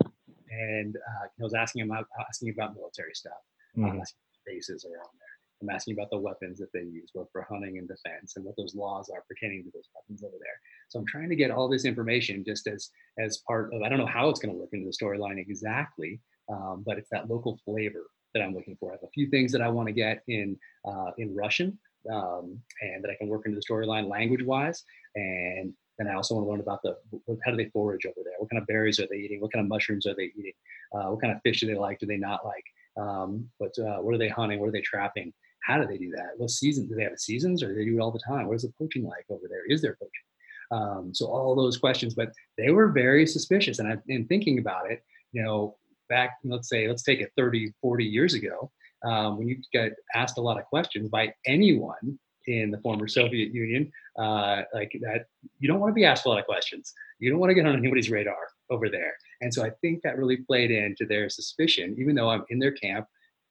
[0.49, 3.33] and uh, I was asking about asking about military stuff,
[3.77, 3.99] mm-hmm.
[4.45, 5.28] bases around there.
[5.61, 8.55] I'm asking about the weapons that they use, both for hunting and defense, and what
[8.57, 10.59] those laws are pertaining to those weapons over there.
[10.87, 13.81] So I'm trying to get all this information just as as part of.
[13.81, 16.19] I don't know how it's going to work into the storyline exactly,
[16.49, 18.91] um, but it's that local flavor that I'm looking for.
[18.91, 21.77] I have a few things that I want to get in uh, in Russian,
[22.11, 24.83] um, and that I can work into the storyline language-wise,
[25.15, 26.95] and then I also want to learn about the
[27.43, 28.35] how do they forage over there?
[28.37, 29.41] What kind of berries are they eating?
[29.41, 30.53] What kind of mushrooms are they eating?
[30.93, 31.99] Uh, what kind of fish do they like?
[31.99, 32.63] Do they not like?
[32.97, 34.59] Um, but uh, what are they hunting?
[34.59, 35.33] What are they trapping?
[35.63, 36.31] How do they do that?
[36.37, 38.47] What season do they have seasons, or do they do it all the time?
[38.47, 39.65] What is the poaching like over there?
[39.67, 40.11] Is there poaching?
[40.71, 43.79] Um, so all those questions, but they were very suspicious.
[43.79, 45.75] And I, in thinking about it, you know,
[46.09, 48.71] back let's say let's take it 30, 40 years ago,
[49.05, 53.53] um, when you get asked a lot of questions by anyone in the former Soviet
[53.53, 55.25] Union, uh, like that,
[55.59, 56.93] you don't want to be asked a lot of questions.
[57.19, 59.13] You don't want to get on anybody's radar over there.
[59.41, 62.71] And so I think that really played into their suspicion, even though I'm in their
[62.71, 63.05] camp,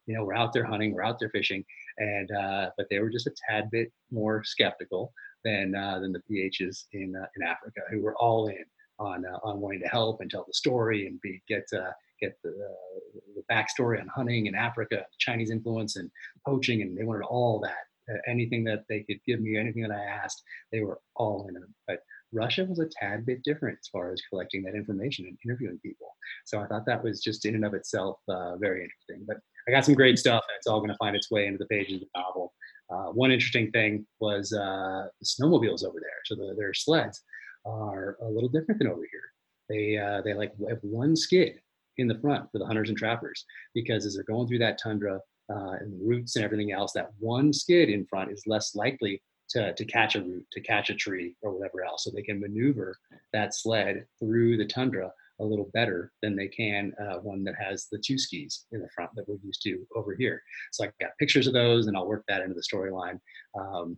[0.09, 1.63] you know, we're out there hunting, we're out there fishing,
[1.99, 5.13] and uh, but they were just a tad bit more skeptical
[5.45, 8.65] than uh, than the PHs in uh, in Africa, who were all in
[8.97, 12.35] on uh, on wanting to help and tell the story and be get uh, get
[12.43, 16.09] the, uh, the backstory on hunting in Africa, Chinese influence and
[16.43, 17.85] poaching, and they wanted all that.
[18.27, 20.41] Anything that they could give me, anything that I asked,
[20.71, 21.55] they were all in.
[21.85, 21.99] But
[22.33, 26.07] Russia was a tad bit different as far as collecting that information and interviewing people.
[26.45, 29.25] So I thought that was just in and of itself uh, very interesting.
[29.27, 29.37] But
[29.69, 31.67] I got some great stuff, and it's all going to find its way into the
[31.67, 32.53] pages of the novel.
[32.89, 36.19] Uh, one interesting thing was uh, the snowmobiles over there.
[36.25, 37.21] So the, their sleds
[37.65, 39.31] are a little different than over here.
[39.69, 41.59] They uh, they like have one skid
[41.97, 45.19] in the front for the hunters and trappers because as they're going through that tundra
[45.53, 49.21] uh, and the roots and everything else, that one skid in front is less likely
[49.49, 52.05] to, to catch a root, to catch a tree, or whatever else.
[52.05, 52.95] So they can maneuver
[53.33, 57.87] that sled through the tundra a little better than they can uh, one that has
[57.91, 60.41] the two skis in the front that we're used to over here.
[60.71, 63.19] So I got pictures of those, and I'll work that into the storyline.
[63.59, 63.97] Um,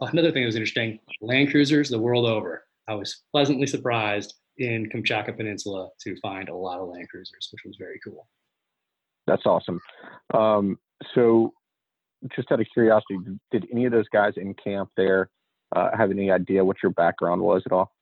[0.00, 2.64] another thing that was interesting: Land Cruisers the world over.
[2.88, 7.62] I was pleasantly surprised in Kamchatka Peninsula to find a lot of Land Cruisers, which
[7.64, 8.26] was very cool.
[9.26, 9.80] That's awesome.
[10.34, 10.78] Um,
[11.14, 11.52] so,
[12.34, 13.18] just out of curiosity,
[13.50, 15.30] did any of those guys in camp there
[15.74, 17.92] uh, have any idea what your background was at all?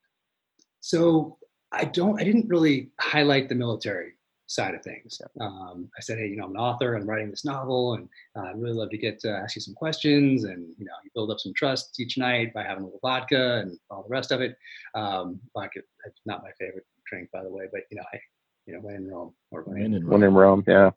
[0.80, 1.38] So
[1.72, 2.20] I don't.
[2.20, 4.12] I didn't really highlight the military
[4.46, 5.20] side of things.
[5.40, 6.94] Um, I said, hey, you know, I'm an author.
[6.94, 9.74] I'm writing this novel, and uh, I'd really love to get to ask you some
[9.74, 10.44] questions.
[10.44, 13.58] And you know, you build up some trust each night by having a little vodka
[13.58, 14.56] and all the rest of it.
[14.94, 15.80] Um, vodka,
[16.24, 18.20] not my favorite drink, by the way, but you know, hey,
[18.66, 20.90] you know, when in Rome or when, When in When in Rome, yeah.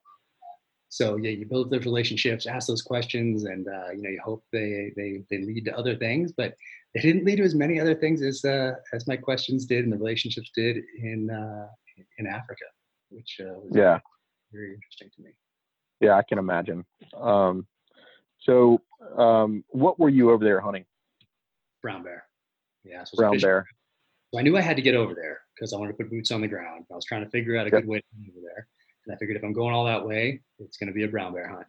[0.91, 4.43] So yeah, you build those relationships, ask those questions, and uh, you know, you hope
[4.51, 6.33] they they they lead to other things.
[6.33, 6.57] But
[6.93, 9.93] they didn't lead to as many other things as uh, as my questions did and
[9.93, 11.67] the relationships did in uh,
[12.17, 12.65] in Africa,
[13.09, 13.99] which uh, was Yeah.
[14.51, 15.29] very interesting to me.
[16.01, 16.83] Yeah, I can imagine.
[17.15, 17.67] Um,
[18.39, 18.81] so,
[19.17, 20.83] um, what were you over there hunting?
[21.81, 22.25] Brown bear.
[22.83, 23.67] Yeah, so it was a Brown bear.
[24.33, 26.31] So I knew I had to get over there because I wanted to put boots
[26.31, 26.83] on the ground.
[26.91, 27.81] I was trying to figure out a Yep.
[27.83, 28.67] good way to get over there,
[29.05, 31.33] and I figured if I'm going all that way, it's going to be a brown
[31.33, 31.67] bear hunt.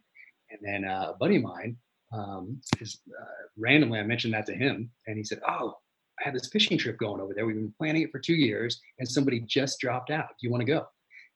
[0.51, 1.77] And then uh, a buddy of mine,
[2.13, 3.25] um, is uh,
[3.57, 5.75] randomly I mentioned that to him, and he said, "Oh,
[6.19, 7.45] I have this fishing trip going over there.
[7.45, 10.29] We've been planning it for two years, and somebody just dropped out.
[10.29, 10.85] Do you want to go?"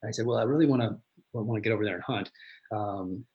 [0.02, 0.98] And I said, "Well, I really want to
[1.34, 2.32] want to get over there and hunt."
[2.72, 3.26] Um,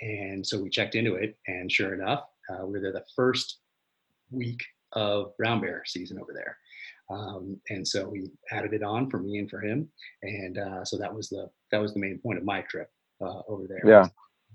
[0.00, 3.58] and so we checked into it, and sure enough, uh, we were there the first
[4.30, 6.56] week of brown bear season over there.
[7.10, 9.88] Um, and so we added it on for me and for him,
[10.22, 12.88] and uh, so that was the that was the main point of my trip
[13.20, 13.82] uh, over there.
[13.84, 14.08] Yeah.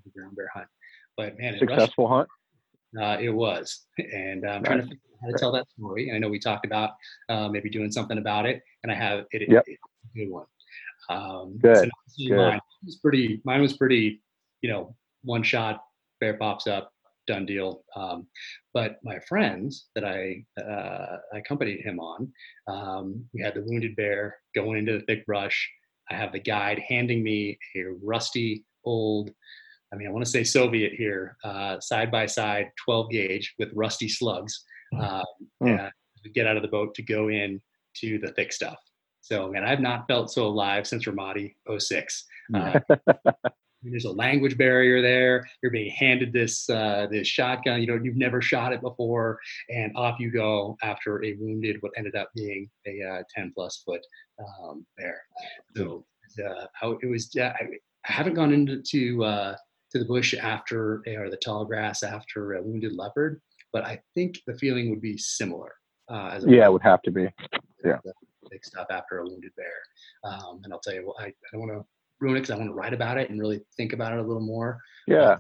[0.04, 0.68] the brown bear hunt.
[1.16, 2.28] But man, it, Successful hunt.
[3.00, 6.08] uh, it was, and uh, I'm trying to figure out how to tell that story.
[6.10, 6.92] And I know we talked about
[7.30, 9.50] uh, maybe doing something about it, and I have it.
[9.50, 9.64] Yep.
[9.68, 9.80] it's
[10.16, 10.46] a good one.
[11.10, 12.38] Um, Good, so good.
[12.38, 13.42] Mine was pretty.
[13.44, 14.22] Mine was pretty.
[14.62, 15.84] You know, one shot,
[16.20, 16.92] bear pops up,
[17.30, 17.84] done deal.
[17.96, 18.28] Um,
[18.74, 22.20] but my friends that I uh, I accompanied him on,
[22.68, 25.58] um, we had the wounded bear going into the thick brush.
[26.12, 29.30] I have the guide handing me a rusty old,
[29.94, 33.70] I mean, I want to say Soviet here, uh, side by side 12 gauge with
[33.74, 34.54] rusty slugs.
[35.00, 35.24] Um,
[35.62, 35.80] Mm.
[35.86, 35.90] uh,
[36.24, 37.62] to get out of the boat to go in
[38.02, 38.80] to the thick stuff.
[39.22, 42.26] So, man, I've not felt so alive since Ramadi 06.
[42.56, 42.80] Uh,
[43.84, 45.48] there's a language barrier there.
[45.62, 47.82] You're being handed this uh, this shotgun.
[47.82, 49.40] You know, you've never shot it before,
[49.70, 53.82] and off you go after a wounded, what ended up being a uh, 10 plus
[53.86, 54.02] foot
[54.40, 55.22] um, bear.
[55.76, 56.06] So
[56.46, 57.30] uh, how it was.
[57.40, 57.48] I,
[58.08, 59.56] I haven't gone into to, uh,
[59.92, 63.42] to the bush after or the tall grass after a wounded leopard,
[63.74, 65.74] but I think the feeling would be similar.
[66.10, 67.30] Uh, as Yeah, it would have to be.
[67.86, 67.98] yeah.
[68.50, 69.74] big stuff after a wounded bear.
[70.24, 71.86] Um, and I'll tell you, what, I, I don't want to
[72.20, 74.24] ruin it because I want to write about it and really think about it a
[74.24, 74.80] little more.
[75.08, 75.38] Yeah.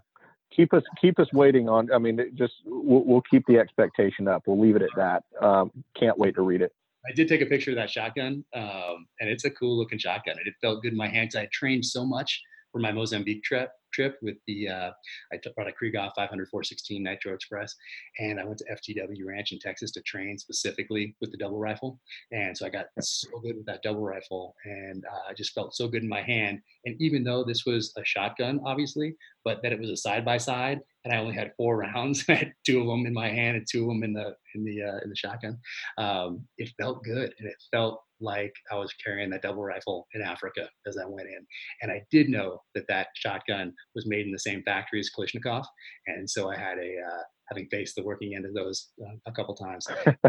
[0.56, 1.92] Keep us keep us waiting on.
[1.94, 4.44] I mean, it just we'll, we'll keep the expectation up.
[4.48, 5.24] We'll leave it at that.
[5.46, 6.74] Um, can't wait to read it.
[7.08, 10.36] I did take a picture of that shotgun, um, and it's a cool looking shotgun.
[10.38, 11.36] And it felt good in my hands.
[11.36, 14.92] I trained so much for my Mozambique trip trip with the uh,
[15.34, 17.76] I brought a Krieghoff 500 416 Nitro Express,
[18.20, 22.00] and I went to FTW Ranch in Texas to train specifically with the double rifle.
[22.32, 25.76] And so I got so good with that double rifle, and uh, I just felt
[25.76, 26.62] so good in my hand.
[26.86, 30.38] And even though this was a shotgun, obviously, but that it was a side by
[30.38, 33.58] side, and I only had four rounds, I had two of them in my hand
[33.58, 35.58] and two of them in the in the uh, in the shotgun.
[35.98, 40.22] Um, it felt good, and it felt like I was carrying that double rifle in
[40.22, 41.46] Africa as I went in.
[41.82, 45.66] And I did know that that shotgun was made in the same factory as Kalashnikov,
[46.08, 49.32] and so I had a uh, having faced the working end of those uh, a
[49.32, 49.88] couple times.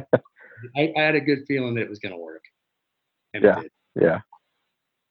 [0.76, 2.42] I, I had a good feeling that it was going to work,
[3.34, 3.59] and Yeah.
[3.59, 3.70] it did.
[4.03, 4.20] Yeah.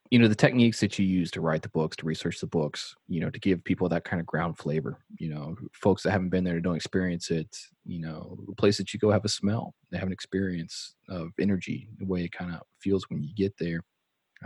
[0.09, 2.95] You know the techniques that you use to write the books to research the books
[3.07, 6.29] you know to give people that kind of ground flavor you know folks that haven't
[6.29, 7.55] been there don't experience it
[7.85, 11.29] you know the place that you go have a smell they have an experience of
[11.39, 13.83] energy the way it kind of feels when you get there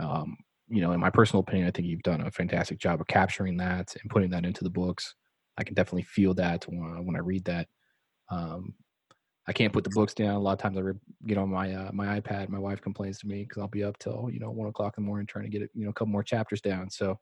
[0.00, 0.36] um,
[0.68, 3.56] you know, in my personal opinion, I think you've done a fantastic job of capturing
[3.58, 5.14] that and putting that into the books.
[5.58, 7.68] I can definitely feel that when, when I read that.
[8.30, 8.74] Um,
[9.46, 10.34] I can't put the books down.
[10.34, 10.82] A lot of times I
[11.26, 12.48] get on my uh, my iPad.
[12.48, 15.04] My wife complains to me because I'll be up till you know one o'clock in
[15.04, 16.88] the morning trying to get you know a couple more chapters down.
[16.90, 17.18] So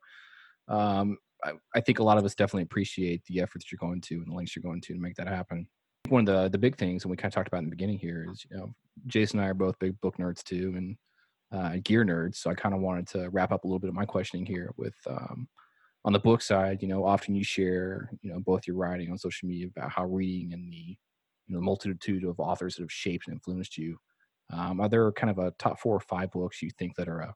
[0.69, 4.15] um, I, I, think a lot of us definitely appreciate the efforts you're going to
[4.15, 5.67] and the lengths you're going to to make that happen.
[6.09, 7.99] One of the the big things, and we kind of talked about in the beginning
[7.99, 8.73] here, is you know
[9.07, 10.97] Jason and I are both big book nerds too, and
[11.53, 12.37] uh, gear nerds.
[12.37, 14.73] So I kind of wanted to wrap up a little bit of my questioning here
[14.77, 15.49] with um,
[16.05, 16.83] on the book side.
[16.83, 20.05] You know, often you share you know both your writing on social media about how
[20.05, 20.97] reading and the
[21.53, 23.97] know, the multitude of authors that have shaped and influenced you.
[24.53, 27.21] Um, are there kind of a top four or five books you think that are
[27.21, 27.35] a,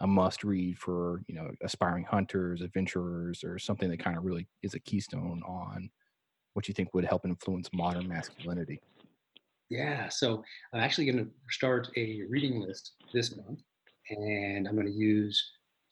[0.00, 4.46] a must read for you know aspiring hunters, adventurers, or something that kind of really
[4.62, 5.90] is a keystone on
[6.54, 8.80] what you think would help influence modern masculinity?
[9.70, 13.60] Yeah, so I'm actually going to start a reading list this month,
[14.10, 15.42] and I'm going to use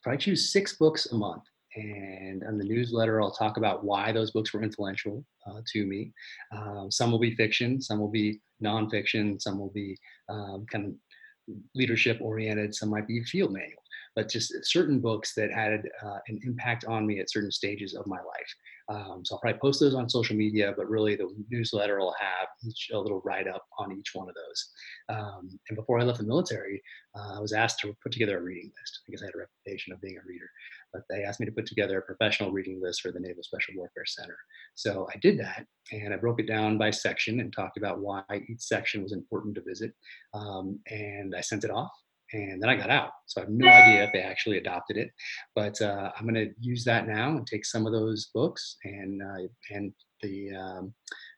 [0.03, 1.43] probably choose six books a month
[1.75, 6.11] and on the newsletter, I'll talk about why those books were influential uh, to me.
[6.55, 9.97] Um, some will be fiction, some will be nonfiction, some will be
[10.29, 13.81] um, kind of leadership oriented, some might be field manual
[14.15, 18.05] but just certain books that had uh, an impact on me at certain stages of
[18.07, 18.55] my life.
[18.89, 22.47] Um, so I'll probably post those on social media, but really the newsletter will have
[22.65, 24.69] each a little write up on each one of those.
[25.09, 26.81] Um, and before I left the military,
[27.17, 29.93] uh, I was asked to put together a reading list because I had a reputation
[29.93, 30.49] of being a reader.
[30.93, 33.75] But they asked me to put together a professional reading list for the Naval Special
[33.77, 34.37] Warfare Center.
[34.75, 38.23] So I did that, and I broke it down by section and talked about why
[38.49, 39.93] each section was important to visit.
[40.33, 41.91] Um, and I sent it off
[42.33, 43.11] and then I got out.
[43.27, 45.11] So I have no idea if they actually adopted it,
[45.55, 49.21] but uh, I'm going to use that now and take some of those books and
[49.21, 50.93] uh, and the um,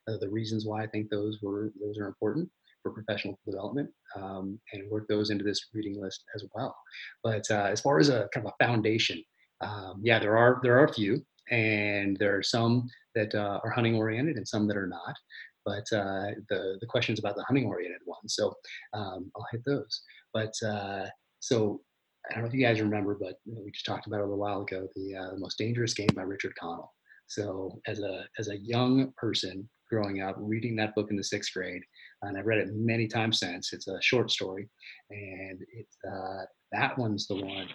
[0.08, 2.48] uh, the reasons why I think those were those are important
[2.82, 6.76] for professional development um, and work those into this reading list as well.
[7.22, 9.22] But uh, as far as a kind of a foundation,
[9.60, 13.70] um, yeah, there are there are a few, and there are some that uh, are
[13.70, 15.16] hunting oriented and some that are not.
[15.64, 18.54] But uh, the the questions about the hunting oriented ones, so
[18.92, 20.02] um, I'll hit those.
[20.34, 21.06] But uh,
[21.38, 21.80] so
[22.28, 24.38] I don't know if you guys remember, but we just talked about it a little
[24.38, 26.92] while ago, the, uh, the most dangerous game by Richard Connell.
[27.28, 31.54] So as a as a young person growing up, reading that book in the sixth
[31.54, 31.82] grade,
[32.22, 33.72] and I've read it many times since.
[33.72, 34.68] It's a short story,
[35.10, 35.60] and
[36.06, 37.68] uh, that one's the one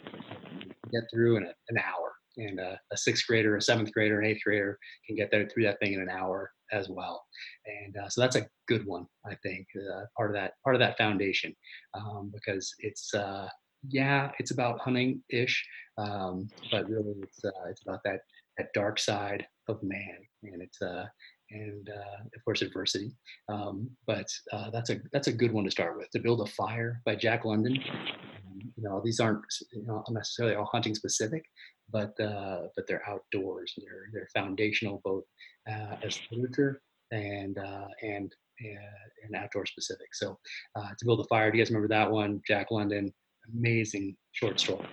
[0.92, 2.14] get through in a, an hour.
[2.38, 5.64] And a, a, sixth grader, a seventh grader, an eighth grader can get there through
[5.64, 7.24] that thing in an hour as well.
[7.66, 10.80] And uh, so that's a good one, I think, uh, part of that part of
[10.80, 11.56] that foundation,
[11.94, 13.48] um, because it's uh,
[13.88, 15.66] yeah, it's about hunting ish,
[15.98, 18.20] um, but really it's uh, it's about that
[18.58, 21.06] that dark side of man, and it's uh,
[21.52, 23.12] and uh, of course adversity.
[23.48, 24.28] Um, but
[24.72, 26.10] that's a that's a good one to start with.
[26.12, 27.80] To build a fire by Jack London.
[27.92, 31.44] Um, you know, these aren't you know, necessarily all hunting specific,
[31.92, 33.74] but uh, but they're outdoors.
[33.78, 35.24] They're they're foundational both
[35.70, 40.14] uh, as literature and uh, and uh, and outdoor specific.
[40.14, 40.38] So
[40.76, 42.42] uh, to build a fire, do you guys remember that one?
[42.48, 43.14] Jack London,
[43.54, 44.86] amazing short story.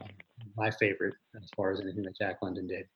[0.00, 0.08] Um,
[0.56, 2.86] my favorite as far as anything that Jack London did.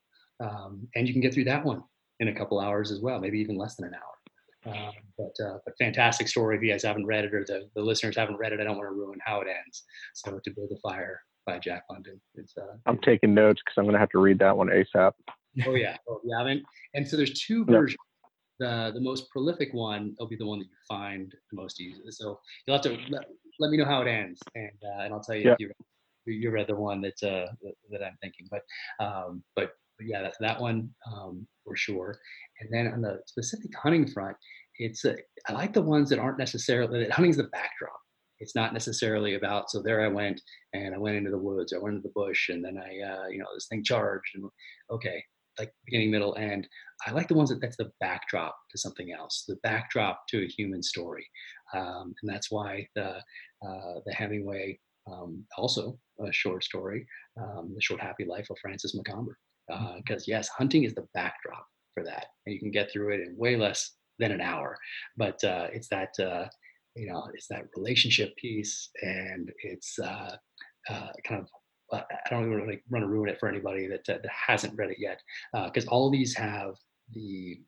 [0.40, 1.82] Um, and you can get through that one
[2.20, 4.74] in a couple hours as well, maybe even less than an hour.
[4.74, 6.56] Um, but uh, but fantastic story.
[6.56, 8.76] If you guys haven't read it or the, the listeners haven't read it, I don't
[8.76, 9.84] want to ruin how it ends.
[10.14, 12.20] So to build a fire by Jack London.
[12.34, 15.12] It's, uh, I'm taking notes because I'm going to have to read that one ASAP.
[15.66, 16.46] Oh yeah, oh yeah.
[16.46, 16.62] And,
[16.94, 17.98] and so there's two versions.
[18.58, 22.10] The the most prolific one will be the one that you find the most easily.
[22.10, 23.26] So you'll have to let,
[23.60, 25.70] let me know how it ends, and uh, and I'll tell you if you
[26.26, 27.52] you read the one that uh,
[27.90, 28.48] that I'm thinking.
[28.50, 28.62] But
[29.04, 32.18] um, but, but yeah, that's that one um, for sure.
[32.60, 34.36] And then on the specific hunting front,
[34.78, 35.16] it's a,
[35.48, 38.00] I like the ones that aren't necessarily that hunting's the backdrop
[38.38, 40.40] it's not necessarily about so there i went
[40.74, 43.26] and i went into the woods i went into the bush and then i uh,
[43.28, 44.44] you know this thing charged and
[44.90, 45.22] okay
[45.58, 46.66] like beginning middle end
[47.06, 50.48] i like the ones that that's the backdrop to something else the backdrop to a
[50.48, 51.26] human story
[51.74, 53.16] um, and that's why the
[53.66, 54.78] uh, the hemingway
[55.10, 57.06] um, also a short story
[57.40, 59.38] um, the short happy life of francis macomber
[59.96, 63.20] because uh, yes hunting is the backdrop for that and you can get through it
[63.20, 64.76] in way less than an hour
[65.16, 66.46] but uh, it's that uh,
[66.94, 70.36] you know it's that relationship piece and it's uh,
[70.90, 71.48] uh, kind of
[71.92, 74.98] I don't even really want to ruin it for anybody that, that hasn't read it
[74.98, 75.20] yet
[75.52, 76.74] because uh, all these have
[77.12, 77.60] the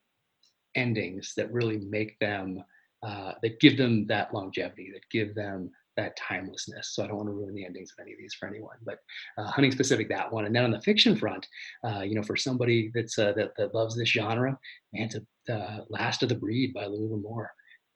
[0.75, 2.63] endings that really make them
[3.01, 6.89] uh, that give them that longevity that give them that timelessness.
[6.93, 8.99] So I don't want to ruin the endings of any of these for anyone, but
[9.37, 10.45] uh, hunting specific that one.
[10.45, 11.47] And then on the fiction front,
[11.85, 14.57] uh, you know, for somebody that's uh, that, that loves this genre,
[14.93, 17.51] man, to uh, Last of the Breed by Louis L'Amour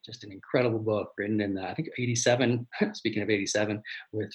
[0.05, 2.67] just an incredible book written in, uh, I think, 87.
[2.93, 4.33] speaking of 87, with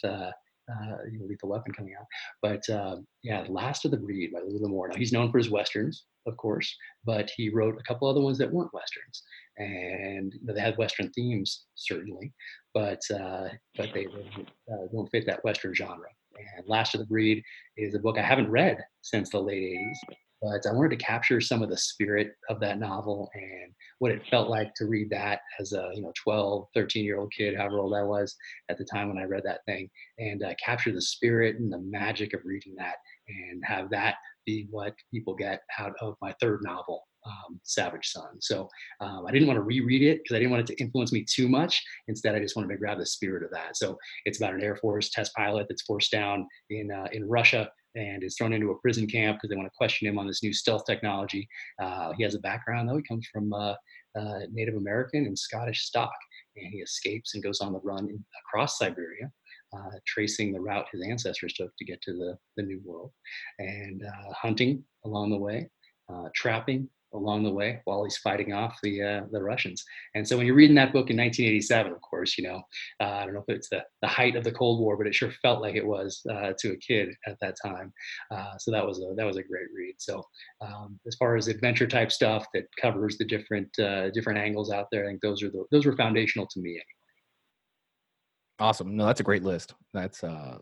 [0.68, 2.06] uh, you know, Lethal Weapon coming out.
[2.42, 4.88] But uh, yeah, Last of the Breed by Louis L'Amour.
[4.88, 8.38] Now he's known for his westerns, of course, but he wrote a couple other ones
[8.38, 9.22] that weren't westerns,
[9.56, 12.32] and you know, they had western themes certainly,
[12.74, 16.08] but uh, but they uh, don't fit that western genre.
[16.56, 17.42] And Last of the Breed
[17.76, 21.41] is a book I haven't read since the late 80s, but I wanted to capture
[21.41, 25.41] some of the spirit of that novel and what it felt like to read that
[25.61, 28.36] as a you know 12 13 year old kid however old i was
[28.68, 31.78] at the time when i read that thing and uh, capture the spirit and the
[31.78, 32.97] magic of reading that
[33.28, 34.16] and have that
[34.47, 38.41] be what people get out of my third novel um, Savage Son.
[38.41, 38.68] So
[39.01, 41.26] um, I didn't want to reread it because I didn't want it to influence me
[41.28, 41.82] too much.
[42.07, 43.76] Instead, I just wanted to grab the spirit of that.
[43.76, 47.70] So it's about an Air Force test pilot that's forced down in uh, in Russia
[47.95, 50.43] and is thrown into a prison camp because they want to question him on this
[50.43, 51.49] new stealth technology.
[51.80, 53.74] Uh, he has a background though; he comes from uh,
[54.18, 56.14] uh, Native American and Scottish stock,
[56.57, 59.30] and he escapes and goes on the run in, across Siberia.
[59.76, 63.12] Uh, tracing the route his ancestors took to get to the, the New World,
[63.59, 65.68] and uh, hunting along the way,
[66.11, 69.84] uh, trapping, along the way while he's fighting off the uh, the Russians.
[70.14, 72.62] And so when you're reading that book in 1987, of course, you know
[73.00, 75.14] uh, I don't know if it's the the height of the Cold War, but it
[75.14, 77.92] sure felt like it was uh, to a kid at that time.
[78.30, 79.94] Uh, so that was a that was a great read.
[79.98, 80.22] So
[80.61, 84.86] um, as far as adventure type stuff that covers the different uh, different angles out
[84.92, 86.70] there, I think those are the those were foundational to me.
[86.70, 86.84] Anyway.
[88.61, 88.96] Awesome.
[88.96, 89.74] No, that's a great list.
[89.94, 90.59] That's uh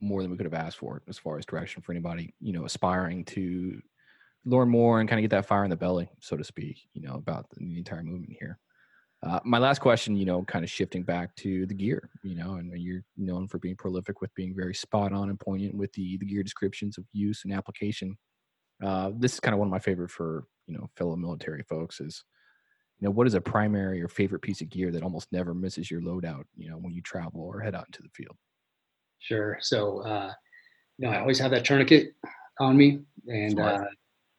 [0.00, 2.64] more than we could have asked for as far as direction for anybody, you know,
[2.64, 3.80] aspiring to
[4.44, 7.02] learn more and kind of get that fire in the belly, so to speak, you
[7.02, 8.58] know, about the, the entire movement here.
[9.22, 12.54] Uh, my last question, you know, kind of shifting back to the gear, you know,
[12.54, 16.16] and you're known for being prolific with being very spot on and poignant with the
[16.16, 18.16] the gear descriptions of use and application.
[18.82, 22.00] Uh, this is kind of one of my favorite for you know fellow military folks
[22.00, 22.24] is,
[22.98, 25.90] you know, what is a primary or favorite piece of gear that almost never misses
[25.90, 28.36] your loadout, you know, when you travel or head out into the field.
[29.18, 29.58] Sure.
[29.60, 30.32] So, uh,
[30.96, 32.14] you know, I always have that tourniquet
[32.58, 33.84] on me, and uh,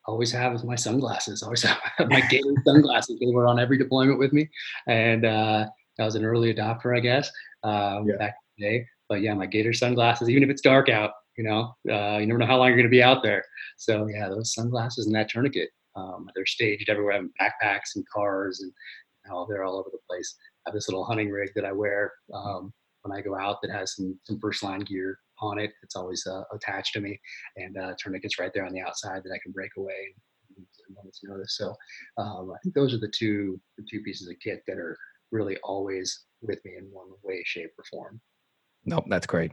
[0.08, 1.44] always have my sunglasses.
[1.44, 3.20] Always have my Gator sunglasses.
[3.20, 4.50] They were on every deployment with me,
[4.88, 5.66] and uh,
[6.00, 7.30] I was an early adopter, I guess,
[7.64, 8.18] um, yeah.
[8.18, 8.88] back in the day.
[9.10, 12.40] But yeah, my Gator sunglasses, even if it's dark out, you know, uh, you never
[12.40, 13.44] know how long you're going to be out there.
[13.78, 17.14] So yeah, those sunglasses and that tourniquet, um, they're staged everywhere.
[17.14, 18.72] I have backpacks and cars, and
[19.26, 20.36] you know, they're all over the place.
[20.66, 22.74] I have this little hunting rig that I wear um,
[23.04, 25.72] when I go out that has some some first line gear on it.
[25.84, 27.20] It's always uh, attached to me,
[27.58, 30.14] and uh, tourniquets right there on the outside that I can break away
[30.58, 30.66] and,
[31.04, 31.58] and notice.
[31.58, 31.76] So
[32.18, 34.98] um, I think those are the two the two pieces of kit that are
[35.32, 38.20] really always with me in one way, shape, or form.
[38.86, 39.52] Nope, that's great.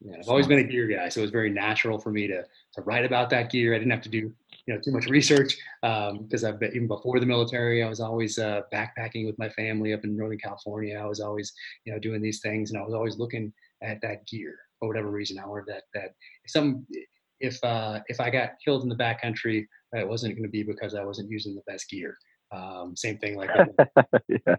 [0.00, 2.42] Yeah, I've always been a gear guy, so it was very natural for me to
[2.42, 3.74] to write about that gear.
[3.74, 4.18] I didn't have to do
[4.66, 7.82] you know too much research because um, I've been even before the military.
[7.82, 10.98] I was always uh, backpacking with my family up in Northern California.
[10.98, 11.52] I was always
[11.84, 13.52] you know doing these things, and I was always looking
[13.82, 15.38] at that gear for whatever reason.
[15.38, 16.10] I wanted that that
[16.46, 16.86] some
[17.40, 20.94] if uh, if I got killed in the backcountry, it wasn't going to be because
[20.94, 22.16] I wasn't using the best gear.
[22.52, 23.50] Um, same thing like
[24.28, 24.38] yeah.
[24.46, 24.56] um,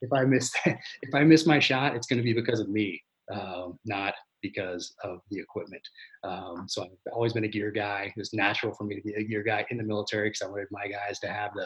[0.00, 3.02] if I missed if I miss my shot, it's going to be because of me,
[3.32, 5.82] um, not because of the equipment.
[6.24, 8.12] Um, so I've always been a gear guy.
[8.16, 10.50] It was natural for me to be a gear guy in the military because I
[10.50, 11.64] wanted my guys to have the,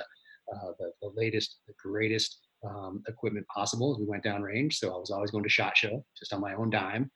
[0.54, 2.38] uh, the, the latest, the greatest
[2.68, 4.78] um, equipment possible as we went down range.
[4.78, 7.10] So I was always going to SHOT Show just on my own dime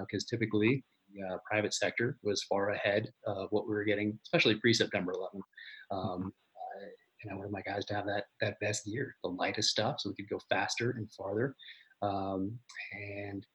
[0.00, 0.84] because uh, typically
[1.14, 5.40] the uh, private sector was far ahead of what we were getting, especially pre-September 11.
[5.90, 6.86] Um, uh,
[7.22, 10.10] and I wanted my guys to have that that best gear, the lightest stuff, so
[10.10, 11.54] we could go faster and farther.
[12.00, 12.58] Um,
[12.92, 13.46] and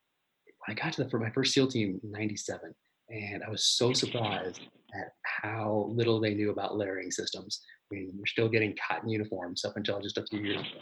[0.65, 2.73] when I got to the for my first SEAL team in '97,
[3.09, 4.61] and I was so surprised
[4.93, 7.61] at how little they knew about layering systems.
[7.91, 10.79] I mean, we're still getting cotton uniforms up until just a few years ago.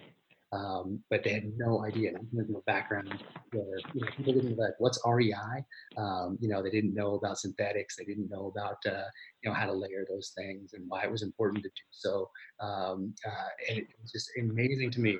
[0.56, 2.12] Um, but they had no idea.
[2.16, 5.64] A background where you know, people didn't like what's REI.
[5.98, 7.96] Um, you know, they didn't know about synthetics.
[7.96, 9.06] They didn't know about uh,
[9.42, 12.30] you know how to layer those things and why it was important to do so.
[12.60, 15.18] Um, uh, and it was just amazing to me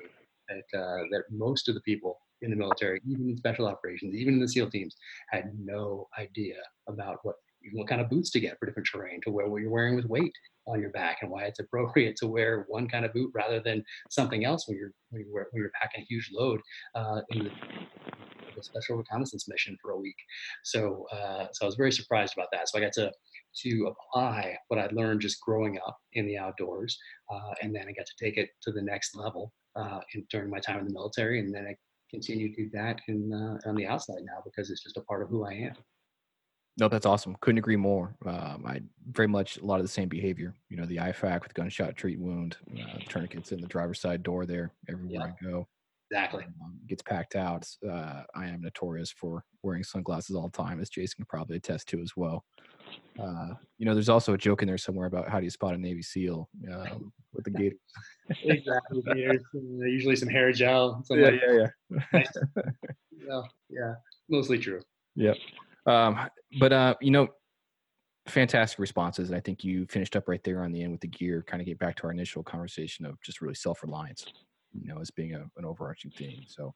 [0.48, 4.34] that uh, that most of the people in the military, even in special operations, even
[4.34, 4.96] in the SEAL teams,
[5.30, 6.56] had no idea
[6.88, 7.36] about what
[7.72, 10.06] what kind of boots to get for different terrain, to wear what you're wearing with
[10.06, 10.32] weight
[10.66, 13.84] on your back, and why it's appropriate to wear one kind of boot rather than
[14.10, 16.60] something else when you're when you're, when you're packing a huge load
[16.94, 17.50] uh, in the,
[18.56, 20.16] the, special reconnaissance mission for a week.
[20.64, 22.68] So uh, so I was very surprised about that.
[22.68, 23.12] So I got to
[23.62, 26.98] to apply what I'd learned just growing up in the outdoors,
[27.32, 30.50] uh, and then I got to take it to the next level uh, in, during
[30.50, 31.76] my time in the military, and then I
[32.10, 35.22] continue to do that in, uh, on the outside now because it's just a part
[35.22, 35.76] of who I am.
[36.78, 37.36] No, that's awesome.
[37.40, 38.14] Couldn't agree more.
[38.26, 40.54] Um, I very much a lot of the same behavior.
[40.68, 44.44] You know, the IFAK with gunshot treat wound, uh, tourniquets in the driver's side door
[44.44, 45.48] there everywhere yeah.
[45.48, 45.68] I go.
[46.10, 46.44] Exactly.
[46.62, 47.66] um, gets packed out.
[47.88, 51.88] Uh, I am notorious for wearing sunglasses all the time, as Jason can probably attest
[51.88, 52.44] to as well.
[53.18, 55.74] Uh, you know, there's also a joke in there somewhere about how do you spot
[55.74, 57.78] a Navy SEAL um, with the gators.
[58.44, 59.02] exactly.
[59.56, 61.02] Uh, usually some hair gel.
[61.10, 61.66] yeah, like- yeah,
[62.12, 62.22] yeah.
[63.26, 63.94] yeah, yeah,
[64.28, 64.80] mostly true.
[65.86, 66.18] Um,
[66.58, 67.28] but uh, you know,
[68.26, 71.08] fantastic responses, and I think you finished up right there on the end with the
[71.08, 71.44] gear.
[71.46, 74.26] Kind of get back to our initial conversation of just really self-reliance,
[74.72, 76.42] you know, as being a, an overarching theme.
[76.46, 76.74] So,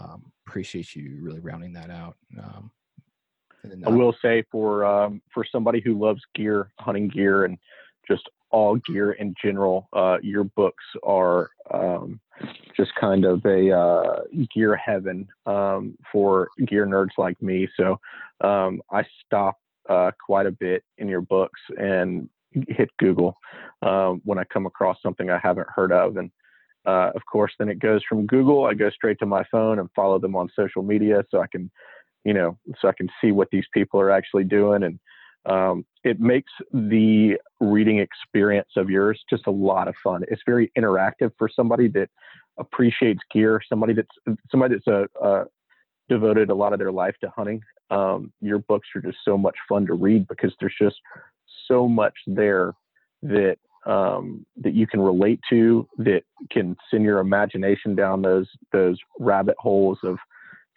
[0.00, 2.16] um, appreciate you really rounding that out.
[2.38, 2.70] Um,
[3.62, 7.44] and then, I uh, will say for um, for somebody who loves gear, hunting gear,
[7.44, 7.58] and
[8.08, 12.20] just all gear in general, uh, your books are um,
[12.76, 14.20] just kind of a uh,
[14.54, 17.68] gear heaven um, for gear nerds like me.
[17.76, 17.98] So
[18.40, 19.58] um, I stop
[19.88, 22.28] uh, quite a bit in your books and
[22.68, 23.36] hit Google
[23.82, 26.30] um, when I come across something I haven't heard of, and
[26.86, 28.66] uh, of course, then it goes from Google.
[28.66, 31.70] I go straight to my phone and follow them on social media so I can
[32.24, 34.82] you know, so I can see what these people are actually doing.
[34.82, 34.98] And
[35.46, 40.22] um, it makes the reading experience of yours just a lot of fun.
[40.28, 42.08] It's very interactive for somebody that
[42.58, 45.44] appreciates gear, somebody that's somebody that's a, uh
[46.08, 47.60] devoted a lot of their life to hunting.
[47.90, 50.96] Um, your books are just so much fun to read because there's just
[51.66, 52.72] so much there
[53.22, 58.98] that um, that you can relate to, that can send your imagination down those those
[59.18, 60.18] rabbit holes of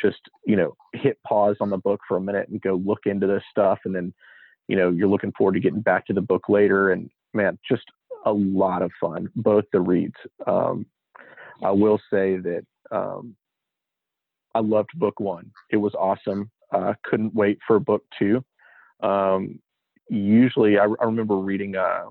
[0.02, 3.28] just you know hit pause on the book for a minute and go look into
[3.28, 4.14] this stuff and then
[4.68, 6.92] you know you're looking forward to getting back to the book later.
[6.92, 7.84] And man just
[8.26, 10.16] a lot of fun both the reads.
[10.46, 10.86] Um,
[11.64, 13.36] i will say that um,
[14.56, 15.52] i loved book one.
[15.72, 16.52] It was awesome.
[16.74, 18.44] Uh, couldn't wait for book two.
[19.02, 19.60] Um,
[20.10, 22.06] usually I, I remember reading uh,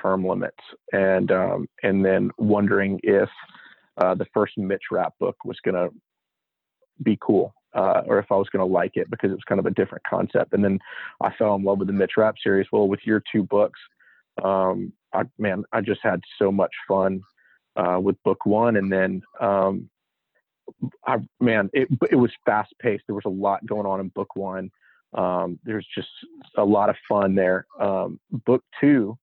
[0.00, 0.56] term limits
[0.92, 3.28] and um, and then wondering if
[3.98, 5.94] uh, the first mitch rapp book was going to
[7.02, 9.58] be cool uh, or if I was going to like it because it was kind
[9.58, 10.52] of a different concept.
[10.52, 10.78] And then
[11.20, 12.66] I fell in love with the Mitch Rapp series.
[12.72, 13.78] Well, with your two books,
[14.42, 17.20] um, I, man, I just had so much fun
[17.76, 18.76] uh, with book one.
[18.76, 19.88] And then, um,
[21.06, 23.04] I, man, it, it was fast paced.
[23.06, 24.70] There was a lot going on in book one.
[25.12, 26.08] Um, there's just
[26.56, 27.66] a lot of fun there.
[27.80, 29.16] Um, book two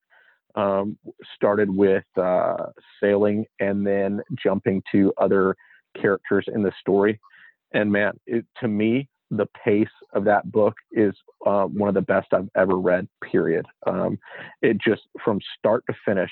[0.56, 0.98] um,
[1.36, 2.68] started with uh,
[3.02, 5.56] sailing and then jumping to other
[6.00, 7.20] characters in the story
[7.74, 11.14] and man, it, to me, the pace of that book is
[11.46, 13.08] uh, one of the best I've ever read.
[13.24, 13.66] Period.
[13.88, 14.20] Um,
[14.62, 16.32] it just from start to finish,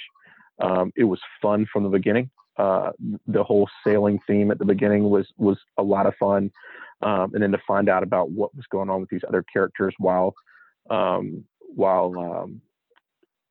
[0.62, 2.30] um, it was fun from the beginning.
[2.58, 2.92] Uh,
[3.28, 6.52] the whole sailing theme at the beginning was was a lot of fun,
[7.02, 9.96] um, and then to find out about what was going on with these other characters
[9.98, 10.36] while
[10.90, 12.62] um, while um,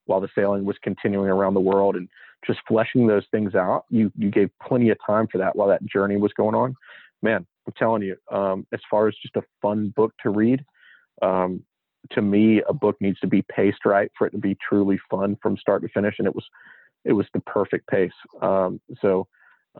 [0.04, 2.06] while the sailing was continuing around the world and
[2.46, 3.84] just fleshing those things out.
[3.88, 6.74] You you gave plenty of time for that while that journey was going on.
[7.22, 10.64] Man, I'm telling you, um, as far as just a fun book to read,
[11.20, 11.62] um,
[12.12, 15.36] to me, a book needs to be paced right for it to be truly fun
[15.42, 16.46] from start to finish, and it was,
[17.04, 18.10] it was the perfect pace.
[18.40, 19.26] Um, so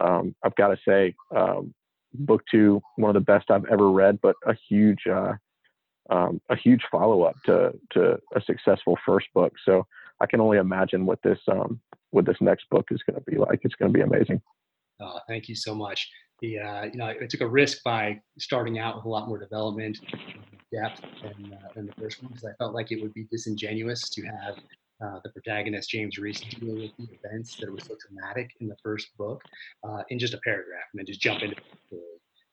[0.02, 1.72] um, I've got to say, um,
[2.12, 5.32] book two, one of the best I've ever read, but a huge, uh,
[6.10, 9.54] um, a huge follow up to to a successful first book.
[9.64, 9.86] So
[10.20, 11.38] I can only imagine what this
[12.10, 13.60] what this next book is going to be like.
[13.62, 14.42] It's going to be amazing.
[15.00, 16.10] Oh, thank you so much
[16.40, 19.38] the uh, you know I took a risk by starting out with a lot more
[19.38, 19.98] development
[20.72, 24.10] depth than, uh, than the first one because I felt like it would be disingenuous
[24.10, 24.56] to have
[25.04, 28.76] uh, the protagonist James Reece dealing with the events that were so traumatic in the
[28.82, 29.42] first book
[29.84, 32.02] uh, in just a paragraph and then just jump into the story.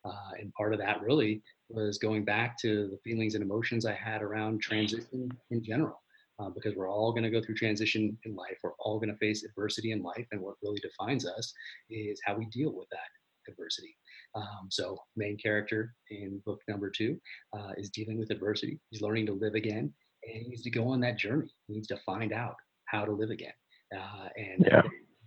[0.06, 3.94] Uh, and part of that really was going back to the feelings and emotions I
[3.94, 6.02] had around transition in general.
[6.38, 8.58] Uh, because we're all going to go through transition in life.
[8.62, 11.54] We're all going to face adversity in life, and what really defines us
[11.90, 13.08] is how we deal with that
[13.48, 13.96] adversity.
[14.36, 17.20] Um, so, main character in book number two
[17.58, 18.80] uh, is dealing with adversity.
[18.90, 19.94] He's learning to live again,
[20.24, 21.54] and he needs to go on that journey.
[21.68, 22.56] He needs to find out
[22.88, 23.54] how to live again.
[23.96, 24.82] Uh, and yeah.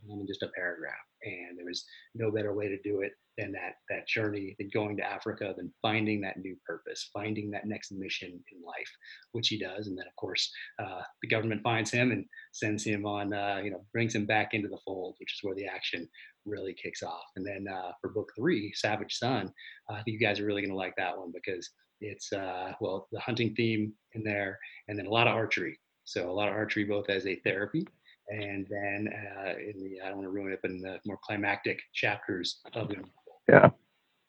[0.09, 0.95] in just a paragraph.
[1.23, 4.97] And there was no better way to do it than that that journey, than going
[4.97, 8.91] to Africa, than finding that new purpose, finding that next mission in life,
[9.33, 9.87] which he does.
[9.87, 10.51] And then, of course,
[10.83, 14.55] uh, the government finds him and sends him on, uh, you know, brings him back
[14.55, 16.09] into the fold, which is where the action
[16.49, 17.25] really kicks off.
[17.37, 19.53] And then uh, for book three, Savage Son,
[19.89, 21.71] I think you guys are really going to like that one because
[22.01, 25.79] it's uh, well the hunting theme in there, and then a lot of archery.
[26.05, 27.87] So a lot of archery both as a therapy
[28.29, 31.19] and then uh, in the I don't want to ruin it, but in the more
[31.23, 33.05] climactic chapters of it,
[33.49, 33.71] yeah,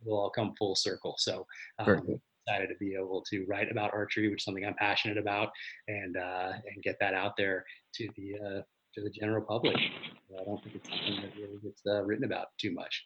[0.04, 1.16] will all come full circle.
[1.18, 1.46] So
[1.80, 5.50] um, excited to be able to write about archery, which is something I'm passionate about,
[5.88, 7.66] and uh, and get that out there
[7.96, 8.62] to the uh,
[8.96, 9.76] to the general public.
[9.76, 13.06] I don't think it's something that really gets uh, written about too much.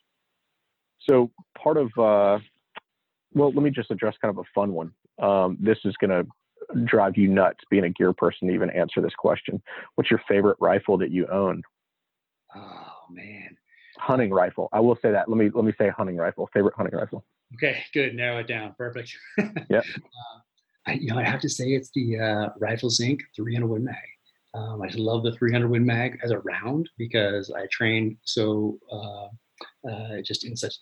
[1.09, 1.31] So
[1.61, 2.39] part of, uh,
[3.33, 4.91] well, let me just address kind of a fun one.
[5.21, 6.25] Um, this is going to
[6.85, 9.61] drive you nuts being a gear person to even answer this question.
[9.95, 11.61] What's your favorite rifle that you own?
[12.55, 13.57] Oh man.
[13.97, 14.69] Hunting rifle.
[14.73, 15.29] I will say that.
[15.29, 16.49] Let me let me say hunting rifle.
[16.53, 17.23] Favorite hunting rifle.
[17.55, 18.15] Okay, good.
[18.15, 18.73] Narrow it down.
[18.77, 19.15] Perfect.
[19.69, 19.79] yeah.
[19.79, 20.39] Uh,
[20.87, 23.19] I, you know, I have to say it's the uh, Rifles Inc.
[23.35, 23.95] 300 Win Mag.
[24.53, 28.77] Um, I just love the 300 Win Mag as a round because I trained so
[28.91, 29.27] uh,
[29.89, 30.75] uh, just in such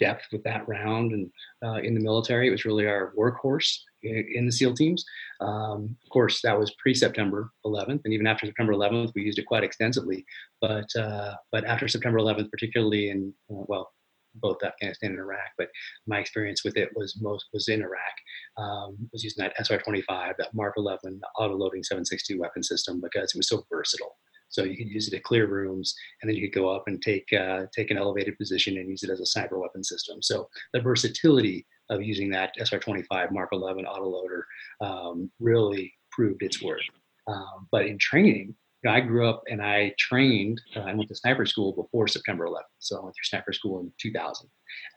[0.00, 1.30] depth with that round and
[1.64, 2.48] uh, in the military.
[2.48, 5.04] It was really our workhorse in the SEAL teams.
[5.40, 9.46] Um, of course, that was pre-September 11th, and even after September 11th, we used it
[9.46, 10.24] quite extensively.
[10.60, 13.90] But uh, but after September 11th, particularly in uh, well,
[14.36, 15.68] both Afghanistan and Iraq, but
[16.06, 18.14] my experience with it was most was in Iraq.
[18.56, 23.48] Um, was using that SR-25, that Mark 11 auto-loading 7.62 weapon system because it was
[23.48, 24.16] so versatile.
[24.50, 27.00] So you could use it to clear rooms, and then you could go up and
[27.02, 30.22] take uh, take an elevated position and use it as a sniper weapon system.
[30.22, 34.42] So the versatility of using that SR-25 Mark 11 autoloader
[34.80, 36.82] um, really proved its worth.
[37.26, 40.60] Um, but in training, you know, I grew up and I trained.
[40.76, 43.80] Uh, I went to sniper school before September 11th, so I went through sniper school
[43.80, 44.48] in 2000,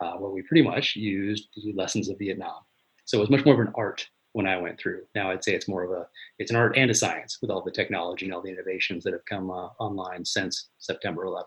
[0.01, 2.61] uh, where we pretty much used the lessons of Vietnam.
[3.05, 5.01] So it was much more of an art when I went through.
[5.15, 6.07] Now I'd say it's more of a
[6.39, 9.13] it's an art and a science with all the technology and all the innovations that
[9.13, 11.45] have come uh, online since September 11th.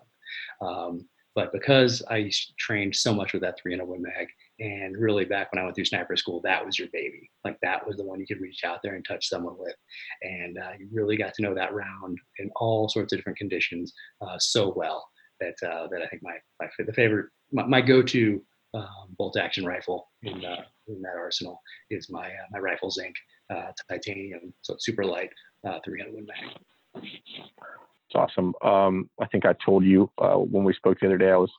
[0.61, 4.28] Um, but because I trained so much with that 300 Win Mag,
[4.61, 7.30] and really back when I went through sniper school, that was your baby.
[7.44, 9.74] Like that was the one you could reach out there and touch someone with,
[10.22, 13.92] and uh, you really got to know that round in all sorts of different conditions
[14.20, 15.09] uh, so well
[15.40, 18.42] that uh, that I think my my the favorite my, my go-to
[18.74, 23.14] um, bolt action rifle in, uh, in that arsenal is my uh, my Rifles Inc.
[23.55, 25.28] Uh, titanium, so it's super light,
[25.68, 27.05] uh, 300 Win Mag.
[27.05, 28.55] It's awesome.
[28.62, 31.50] Um, I think I told you when we spoke the other day, I was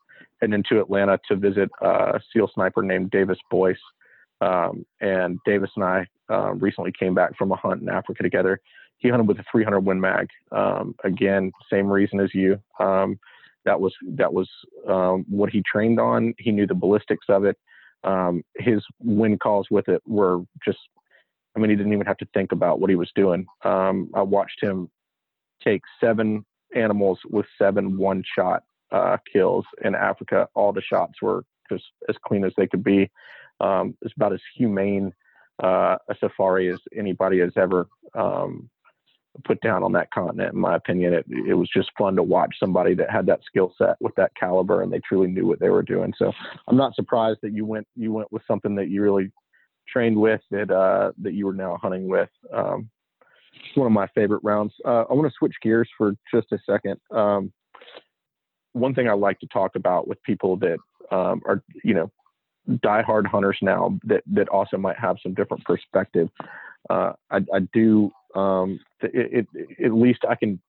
[0.45, 3.77] heading into Atlanta to visit a SEAL sniper named Davis Boyce.
[4.41, 8.59] Um, and Davis and I uh, recently came back from a hunt in Africa together.
[8.97, 10.27] He hunted with a 300 Win Mag.
[10.51, 12.59] Um, again, same reason as you.
[12.79, 13.17] Um,
[13.65, 14.47] that was that was
[14.87, 16.35] um, what he trained on.
[16.37, 17.57] He knew the ballistics of it.
[18.03, 20.77] Um, his win calls with it were just.
[21.55, 23.47] I mean, he didn't even have to think about what he was doing.
[23.63, 24.89] Um, I watched him
[25.63, 28.61] take seven animals with seven one-shot
[28.91, 30.47] uh, kills in Africa.
[30.53, 33.09] All the shots were just as clean as they could be.
[33.59, 35.13] Um, it's about as humane
[35.63, 38.69] uh, a safari as anybody has ever um,
[39.43, 40.53] put down on that continent.
[40.53, 43.73] In my opinion, it it was just fun to watch somebody that had that skill
[43.77, 46.13] set with that caliber, and they truly knew what they were doing.
[46.17, 46.31] So
[46.67, 49.31] I'm not surprised that you went you went with something that you really
[49.87, 52.29] trained with that uh, that you were now hunting with.
[52.53, 52.89] Um,
[53.67, 54.73] it's one of my favorite rounds.
[54.83, 56.99] Uh, I want to switch gears for just a second.
[57.11, 57.51] Um,
[58.75, 60.77] one thing I like to talk about with people that
[61.11, 62.11] um, are you know
[62.69, 66.29] diehard hunters now that that also might have some different perspective.
[66.89, 70.59] Uh, I, I, do um, it, it, at least I can.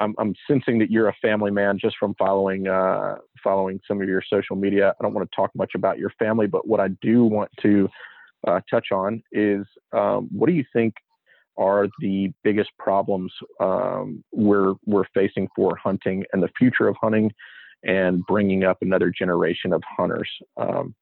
[0.00, 4.08] I'm, I'm, sensing that you're a family man just from following uh, following some of
[4.08, 4.94] your social media.
[4.98, 7.88] I don't want to talk much about your family, but what I do want to
[8.46, 10.94] uh, touch on is um, what do you think
[11.58, 17.30] are the biggest problems um, we're we're facing for hunting and the future of hunting
[17.84, 20.28] and bringing up another generation of hunters.
[20.56, 20.94] Um,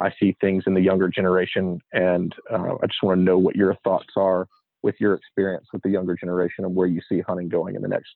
[0.00, 3.56] I see things in the younger generation, and uh, I just want to know what
[3.56, 4.48] your thoughts are
[4.82, 7.88] with your experience with the younger generation and where you see hunting going in the
[7.88, 8.10] next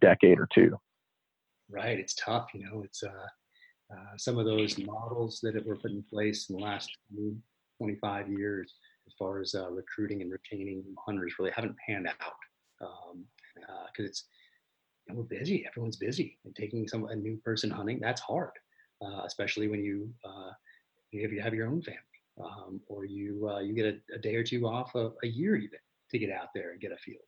[0.00, 0.76] decade or two.
[1.70, 2.48] Right, it's tough.
[2.54, 3.26] You know, it's uh,
[3.92, 6.90] uh, some of those models that were put in place in the last
[7.78, 8.74] 25 years,
[9.06, 12.34] as far as uh, recruiting and retaining hunters, really haven't panned out
[12.78, 13.24] because um,
[13.68, 14.24] uh, it's
[15.06, 15.66] you know, we're busy.
[15.66, 18.52] Everyone's busy, and taking some a new person hunting that's hard,
[19.04, 20.52] uh, especially when you uh,
[21.12, 22.00] if you have your own family.
[22.42, 25.54] Um, or you uh, you get a, a, day or two off a, a year
[25.54, 25.78] even
[26.10, 27.24] to get out there and get a field.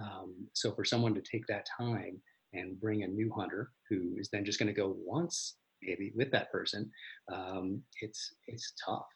[0.00, 2.20] Um, so for someone to take that time
[2.52, 6.30] and bring a new hunter who is then just going to go once maybe with
[6.30, 6.90] that person,
[7.32, 9.06] um, it's it's tough.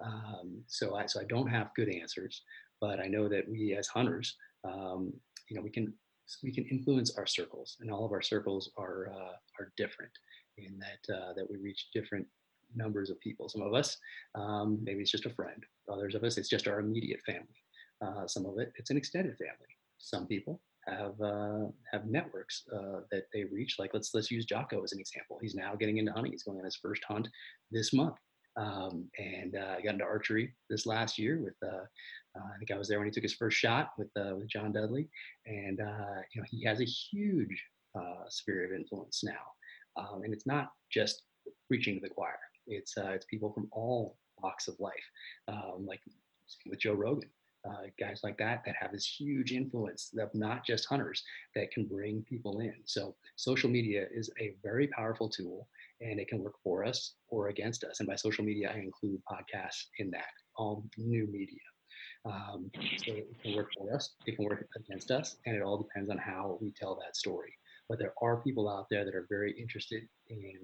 [0.00, 2.42] Um, so I so I don't have good answers,
[2.80, 5.12] but I know that we as hunters, um,
[5.48, 5.92] you know, we can
[6.42, 10.12] we can influence our circles, and all of our circles are uh, are different
[10.58, 12.26] in that uh, that we reach different
[12.74, 13.48] numbers of people.
[13.48, 13.96] Some of us,
[14.34, 15.62] um, maybe it's just a friend.
[15.90, 17.62] Others of us, it's just our immediate family.
[18.04, 19.76] Uh, some of it, it's an extended family.
[19.98, 23.76] Some people have uh, have networks uh, that they reach.
[23.78, 25.38] Like let's let's use Jocko as an example.
[25.40, 26.32] He's now getting into hunting.
[26.32, 27.28] He's going on his first hunt
[27.70, 28.16] this month,
[28.56, 31.40] um, and uh, got into archery this last year.
[31.40, 31.84] With uh,
[32.36, 34.72] uh, I think I was there when he took his first shot with with John
[34.72, 35.08] Dudley,
[35.46, 37.64] and you know he has a huge
[38.28, 39.32] sphere of influence now.
[39.96, 41.22] Um, and it's not just
[41.68, 42.38] preaching to the choir.
[42.66, 44.92] It's it's people from all walks of life,
[45.48, 46.00] um, like
[46.68, 47.30] with Joe Rogan.
[47.64, 51.22] Uh, guys like that that have this huge influence of not just hunters
[51.54, 52.74] that can bring people in.
[52.86, 55.68] So social media is a very powerful tool
[56.02, 58.00] and it can work for us or against us.
[58.00, 61.58] And by social media, I include podcasts in that, all new media.
[62.24, 65.78] Um, so it can work for us, it can work against us, and it all
[65.78, 67.52] depends on how we tell that story.
[67.88, 70.54] But there are people out there that are very interested in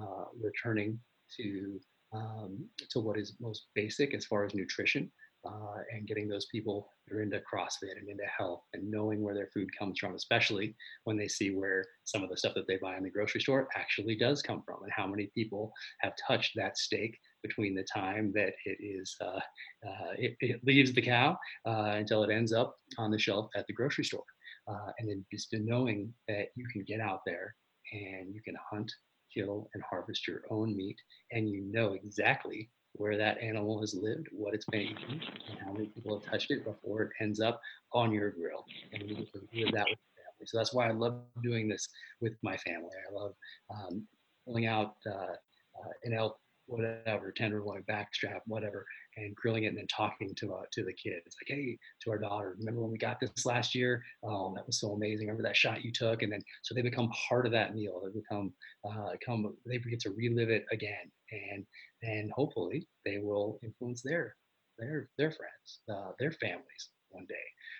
[0.00, 0.98] uh, returning
[1.36, 1.80] to
[2.12, 5.10] um, to what is most basic as far as nutrition
[5.46, 9.34] uh, and getting those people that are into CrossFit and into health and knowing where
[9.34, 10.74] their food comes from, especially
[11.04, 13.68] when they see where some of the stuff that they buy in the grocery store
[13.76, 18.32] actually does come from and how many people have touched that steak between the time
[18.34, 19.40] that it is uh,
[19.86, 21.36] uh, it, it, leaves the cow
[21.66, 24.24] uh, until it ends up on the shelf at the grocery store.
[24.66, 27.54] Uh, and then just knowing that you can get out there
[27.92, 28.90] and you can hunt,
[29.32, 30.96] kill, and harvest your own meat,
[31.32, 35.72] and you know exactly where that animal has lived, what it's been eating, and how
[35.72, 37.60] many people have touched it before it ends up
[37.92, 38.64] on your grill.
[38.92, 40.46] And you get live that with your family.
[40.46, 41.88] So that's why I love doing this
[42.20, 42.90] with my family.
[43.08, 43.32] I love
[43.70, 44.06] um,
[44.46, 48.86] pulling out uh, uh, an elk whatever, tenderloin, backstrap, whatever,
[49.16, 51.36] and grilling it and then talking to uh, to the kids.
[51.40, 54.02] Like, hey, to our daughter, remember when we got this last year?
[54.22, 55.26] Oh, that was so amazing.
[55.26, 56.22] Remember that shot you took?
[56.22, 58.02] And then so they become part of that meal.
[58.04, 58.52] They become
[58.88, 61.64] uh, come they get to relive it again, and
[62.02, 64.36] and hopefully they will influence their
[64.78, 67.34] their their friends, uh, their families one day.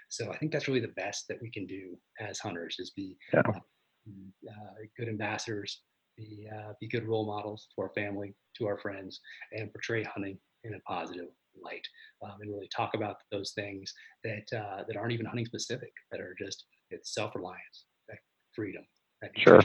[0.08, 3.16] So I think that's really the best that we can do as hunters is be
[3.32, 3.42] yeah.
[3.46, 3.58] uh,
[4.48, 5.80] uh good ambassadors
[6.16, 9.20] be, uh, be good role models to our family, to our friends,
[9.52, 11.28] and portray hunting in a positive
[11.62, 11.86] light,
[12.24, 13.92] um, and really talk about those things
[14.24, 18.18] that uh, that aren't even hunting specific, that are just it's self-reliance, that
[18.54, 18.84] freedom,
[19.36, 19.60] sure,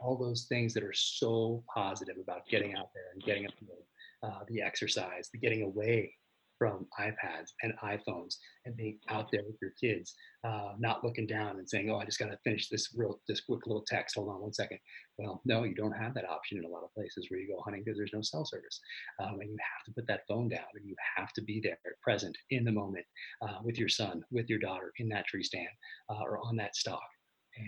[0.00, 4.28] all those things that are so positive about getting out there and getting up the,
[4.28, 6.12] uh, the exercise, the getting away
[6.60, 8.34] from iPads and iPhones
[8.66, 12.04] and being out there with your kids, uh, not looking down and saying, "Oh, I
[12.04, 14.16] just got to finish this real this quick little text.
[14.16, 14.78] Hold on one second.
[15.16, 17.62] Well, no, you don't have that option in a lot of places where you go
[17.62, 18.78] hunting because there's no cell service,
[19.22, 21.78] um, and you have to put that phone down and you have to be there,
[22.02, 23.06] present in the moment
[23.40, 25.68] uh, with your son, with your daughter in that tree stand
[26.10, 27.00] uh, or on that stalk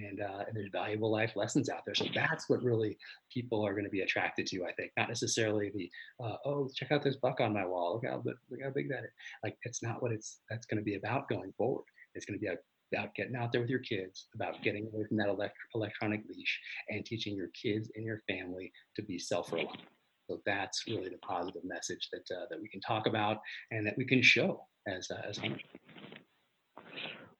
[0.08, 1.94] and, uh, and there's valuable life lessons out there.
[1.94, 2.96] So that's what really
[3.32, 4.64] people are going to be attracted to.
[4.64, 5.90] I think not necessarily the
[6.24, 7.94] uh, oh check out this buck on my wall.
[7.94, 9.12] Look how look how big that is.
[9.42, 11.84] Like it's not what it's that's going to be about going forward.
[12.14, 12.50] It's going to be
[12.94, 16.60] about getting out there with your kids, about getting away from that elect- electronic leash,
[16.90, 19.80] and teaching your kids and your family to be self-reliant.
[20.28, 23.38] So that's really the positive message that uh, that we can talk about
[23.70, 25.62] and that we can show as uh, as hunters.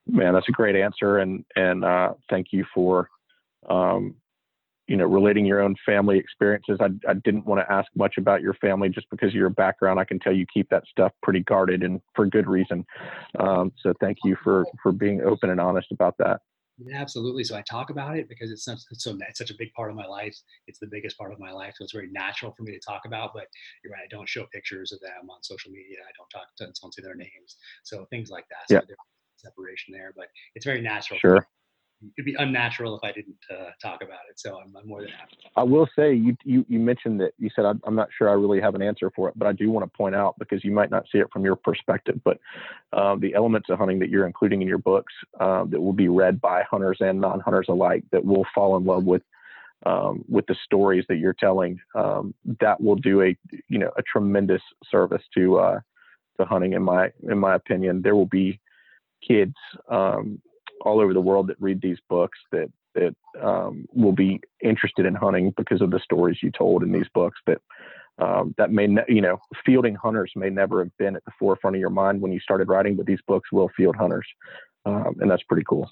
[0.06, 3.08] Man, that's a great answer, and and uh, thank you for
[3.68, 4.16] um,
[4.88, 6.78] you know relating your own family experiences.
[6.80, 10.00] I, I didn't want to ask much about your family just because of your background.
[10.00, 12.84] I can tell you keep that stuff pretty guarded and for good reason.
[13.38, 16.40] Um, so thank you for for being open and honest about that.
[16.92, 17.44] Absolutely.
[17.44, 19.90] So I talk about it because it's such, it's so it's such a big part
[19.90, 20.36] of my life.
[20.66, 23.02] It's the biggest part of my life, so it's very natural for me to talk
[23.04, 23.32] about.
[23.34, 23.46] But
[23.84, 25.98] you're right, I don't show pictures of them on social media.
[26.02, 28.68] I don't talk, to, don't say their names, so things like that.
[28.68, 28.94] So yeah
[29.44, 31.18] separation there, but it's very natural.
[31.18, 31.46] Sure.
[32.18, 34.36] It'd be unnatural if I didn't uh, talk about it.
[34.36, 35.36] So I'm, I'm, more than happy.
[35.56, 38.60] I will say you, you, you mentioned that you said, I'm not sure I really
[38.60, 40.90] have an answer for it, but I do want to point out because you might
[40.90, 42.38] not see it from your perspective, but
[42.92, 46.08] um, the elements of hunting that you're including in your books um, that will be
[46.08, 49.22] read by hunters and non-hunters alike that will fall in love with
[49.84, 53.36] um, with the stories that you're telling, um, that will do a
[53.68, 55.80] you know a tremendous service to uh,
[56.38, 56.74] to hunting.
[56.74, 58.60] In my in my opinion, there will be
[59.26, 59.54] kids
[59.88, 60.40] um,
[60.82, 65.14] all over the world that read these books that that um, will be interested in
[65.14, 67.38] hunting because of the stories you told in these books.
[67.46, 67.58] That
[68.18, 71.76] um, that may ne- you know fielding hunters may never have been at the forefront
[71.76, 74.26] of your mind when you started writing, but these books will field hunters,
[74.84, 75.88] um, and that's pretty cool.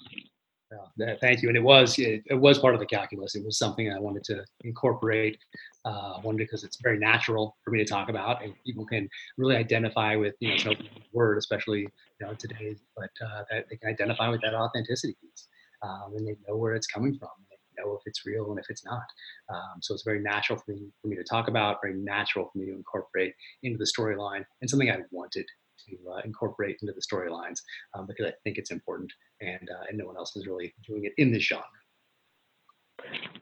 [0.97, 1.49] Yeah, thank you.
[1.49, 3.35] And it was it, it, was part of the calculus.
[3.35, 5.37] It was something I wanted to incorporate.
[5.83, 9.55] Uh, one because it's very natural for me to talk about, and people can really
[9.55, 10.73] identify with you know
[11.11, 11.87] word, especially you
[12.21, 15.47] know today, but uh, that they can identify with that authenticity piece,
[15.81, 17.29] um, and they know where it's coming from.
[17.49, 19.05] They know if it's real and if it's not.
[19.49, 21.79] Um, so it's very natural for me for me to talk about.
[21.81, 25.45] Very natural for me to incorporate into the storyline, and something I wanted
[25.87, 27.59] to uh, incorporate into the storylines
[27.93, 29.11] um, because I think it's important,
[29.41, 31.65] and uh, and no one else is really doing it in this genre.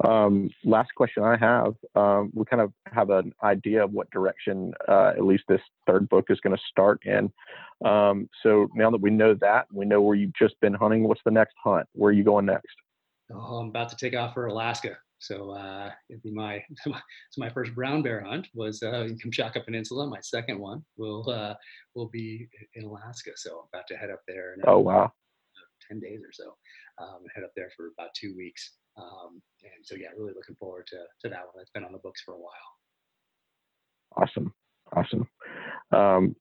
[0.07, 4.73] Um, last question I have, um, we kind of have an idea of what direction
[4.87, 7.31] uh, at least this third book is going to start in.
[7.85, 11.03] Um, so now that we know that, we know where you've just been hunting.
[11.03, 11.85] What's the next hunt?
[11.93, 12.75] Where are you going next?
[13.33, 14.97] Oh, I'm about to take off for Alaska.
[15.19, 16.91] So uh, it'd be my so
[17.37, 20.07] my first brown bear hunt was uh, in Kamchatka Peninsula.
[20.07, 21.53] My second one will uh,
[21.95, 23.31] will be in Alaska.
[23.35, 24.53] So I'm about to head up there.
[24.53, 25.11] In Oh wow.
[25.87, 26.55] ten days or so,
[27.03, 28.77] um, head up there for about two weeks.
[28.97, 31.53] Um, and so yeah, really looking forward to to that one.
[31.57, 32.51] That's been on the books for a while.
[34.17, 34.53] Awesome.
[34.95, 35.27] Awesome.
[35.91, 36.35] Um,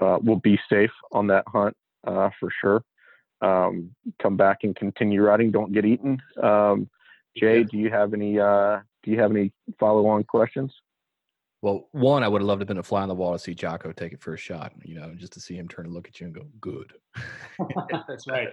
[0.00, 1.74] uh, we'll be safe on that hunt
[2.06, 2.84] uh, for sure.
[3.40, 5.50] Um, come back and continue riding.
[5.50, 6.20] Don't get eaten.
[6.42, 6.88] Um,
[7.36, 10.74] Jay, do you have any uh, do you have any follow on questions?
[11.60, 13.38] Well, one, I would have loved to have been a fly on the wall to
[13.38, 15.94] see Jocko take it for a shot, you know, just to see him turn and
[15.94, 16.92] look at you and go, good.
[18.08, 18.48] That's right.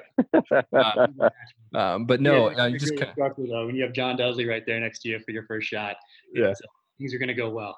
[1.76, 3.68] Um, but no, Yeah, uh, you just great kind instructor, though.
[3.68, 5.98] When you have John Dudley right there next to you for your first shot,
[6.34, 6.54] Yeah.
[6.54, 6.66] so
[6.98, 7.78] things are going to go well.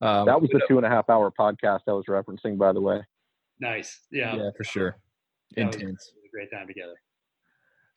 [0.00, 2.80] um, that was the two and a half hour podcast I was referencing, by the
[2.80, 3.02] way.
[3.60, 4.00] Nice.
[4.10, 4.36] Yeah.
[4.36, 4.96] yeah, for sure.
[5.56, 5.82] That Intense.
[5.82, 6.94] it was a great time together.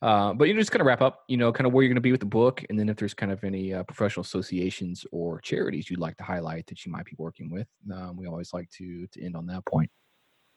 [0.03, 1.89] Uh, but you know, just kind of wrap up, you know, kind of where you're
[1.89, 4.21] going to be with the book, and then if there's kind of any uh, professional
[4.21, 8.27] associations or charities you'd like to highlight that you might be working with, um, we
[8.27, 9.89] always like to to end on that point.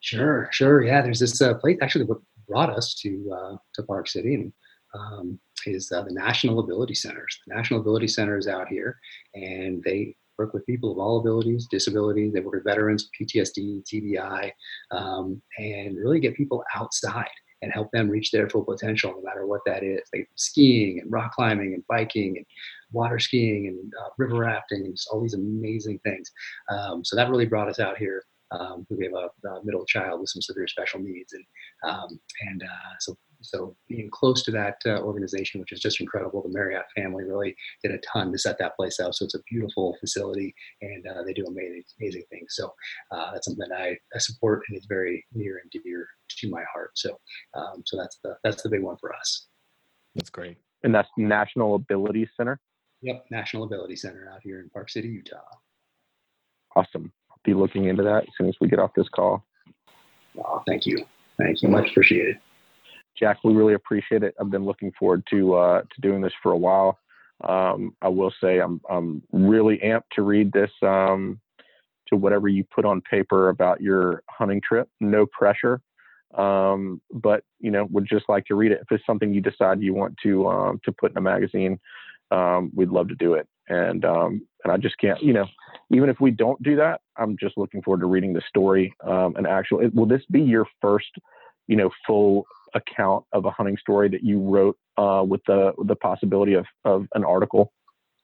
[0.00, 0.82] Sure, sure.
[0.82, 2.18] Yeah, there's this uh, place actually what
[2.48, 4.52] brought us to uh, to Park City and
[4.94, 7.38] um, is uh, the National Ability Centers.
[7.46, 8.98] The National Ability Center is out here,
[9.34, 12.32] and they work with people of all abilities, disabilities.
[12.32, 14.50] They work with veterans, PTSD, TBI,
[14.90, 17.28] um, and really get people outside
[17.62, 20.00] and help them reach their full potential, no matter what that is.
[20.14, 22.46] Like skiing and rock climbing and biking and
[22.92, 26.30] water skiing and uh, river rafting and just all these amazing things.
[26.70, 30.20] Um, so that really brought us out here um, we have a, a, middle child
[30.20, 31.44] with some severe special needs, and
[31.84, 33.16] um, and uh, so
[33.50, 36.42] so being close to that uh, organization, which is just incredible.
[36.42, 39.14] The Marriott family really did a ton to set that place up.
[39.14, 42.48] So it's a beautiful facility, and uh, they do amazing amazing things.
[42.50, 42.72] So
[43.10, 46.06] uh, that's something that I, I support, and it's very near and dear
[46.38, 46.90] to my heart.
[46.94, 47.18] So
[47.54, 49.46] um, so that's the that's the big one for us.
[50.14, 50.56] That's great.
[50.82, 52.60] And that's National Ability Center.
[53.02, 55.36] Yep, National Ability Center out here in Park City, Utah.
[56.74, 57.12] Awesome.
[57.30, 59.44] I'll be looking into that as soon as we get off this call.
[60.38, 61.04] Oh, thank you,
[61.38, 62.38] thank you, much appreciated.
[63.18, 64.34] Jack, we really appreciate it.
[64.40, 66.98] I've been looking forward to uh, to doing this for a while.
[67.44, 71.40] Um, I will say I'm I'm really amped to read this um,
[72.08, 74.88] to whatever you put on paper about your hunting trip.
[75.00, 75.80] No pressure,
[76.34, 78.80] um, but you know would just like to read it.
[78.82, 81.78] If it's something you decide you want to um, to put in a magazine,
[82.30, 83.46] um, we'd love to do it.
[83.68, 85.46] And um, and I just can't, you know,
[85.90, 88.94] even if we don't do that, I'm just looking forward to reading the story.
[89.00, 91.10] And actually, will this be your first,
[91.66, 95.96] you know, full account of a hunting story that you wrote uh, with the the
[95.96, 97.72] possibility of of an article?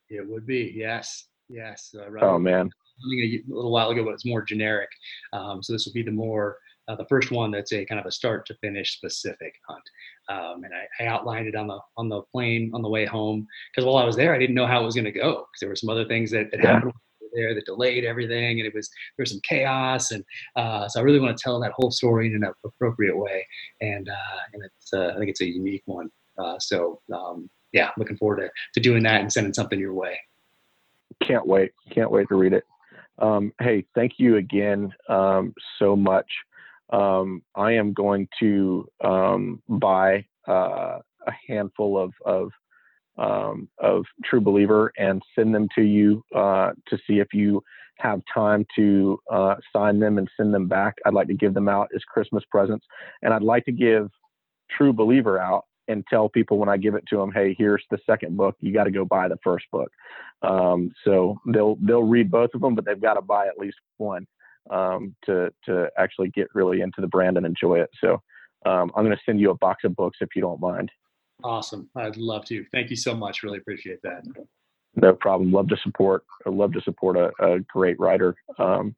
[0.09, 1.95] It would be yes, yes.
[1.99, 2.71] Uh, Oh man,
[3.15, 4.89] a little while ago, but it's more generic.
[5.33, 8.07] Um, so this will be the more uh, the first one that's a kind of
[8.07, 9.83] a start to finish specific hunt.
[10.29, 13.47] Um, and I, I, outlined it on the on the plane on the way home
[13.73, 15.61] because while I was there, I didn't know how it was going to go because
[15.61, 16.75] there were some other things that, that Yeah.
[16.75, 16.93] happened
[17.35, 20.25] there that delayed everything, and it was there was some chaos, and
[20.57, 23.47] uh, so I really want to tell that whole story in an appropriate way,
[23.81, 26.11] and uh, and it's uh, I think it's a unique one.
[26.39, 30.19] Uh, so um, yeah, looking forward to, to doing that and sending something your way.
[31.23, 32.65] can't wait, can't wait to read it.
[33.19, 36.31] Um, hey, thank you again um, so much.
[36.91, 42.51] Um, I am going to um, buy uh, a handful of of
[43.19, 47.63] um, of True Believer and send them to you uh, to see if you
[47.99, 50.95] have time to uh, sign them and send them back.
[51.05, 52.87] I'd like to give them out as Christmas presents,
[53.23, 54.11] and I'd like to give
[54.77, 57.99] True Believer out and tell people when I give it to them, hey, here's the
[58.07, 58.57] second book.
[58.61, 59.91] You got to go buy the first book.
[60.43, 63.79] Um, so they'll they'll read both of them, but they've got to buy at least
[63.99, 64.27] one
[64.71, 67.91] um, to to actually get really into the brand and enjoy it.
[68.01, 68.23] So
[68.65, 70.91] um, I'm going to send you a box of books if you don't mind.
[71.45, 71.89] Awesome.
[71.97, 72.65] I'd love to.
[72.73, 73.43] Thank you so much.
[73.43, 74.25] Really appreciate that.
[74.97, 75.53] No problem.
[75.53, 76.25] Love to support.
[76.47, 78.35] I love to support a, a great writer.
[78.59, 78.95] Um,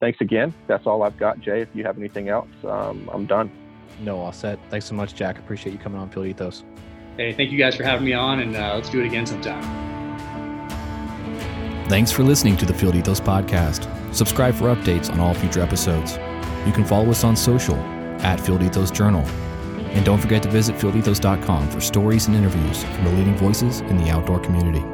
[0.00, 0.52] thanks again.
[0.66, 1.60] That's all I've got, Jay.
[1.60, 3.50] If you have anything else, um, I'm done.
[4.00, 4.58] No, all set.
[4.70, 5.38] Thanks so much, Jack.
[5.38, 6.64] Appreciate you coming on Field Ethos.
[7.16, 9.62] Hey, thank you guys for having me on, and uh, let's do it again sometime.
[11.88, 13.88] Thanks for listening to the Field Ethos Podcast.
[14.14, 16.18] Subscribe for updates on all future episodes.
[16.66, 17.76] You can follow us on social
[18.22, 19.24] at Field Ethos Journal.
[19.94, 23.96] And don't forget to visit fieldethos.com for stories and interviews from the leading voices in
[23.96, 24.84] the outdoor community.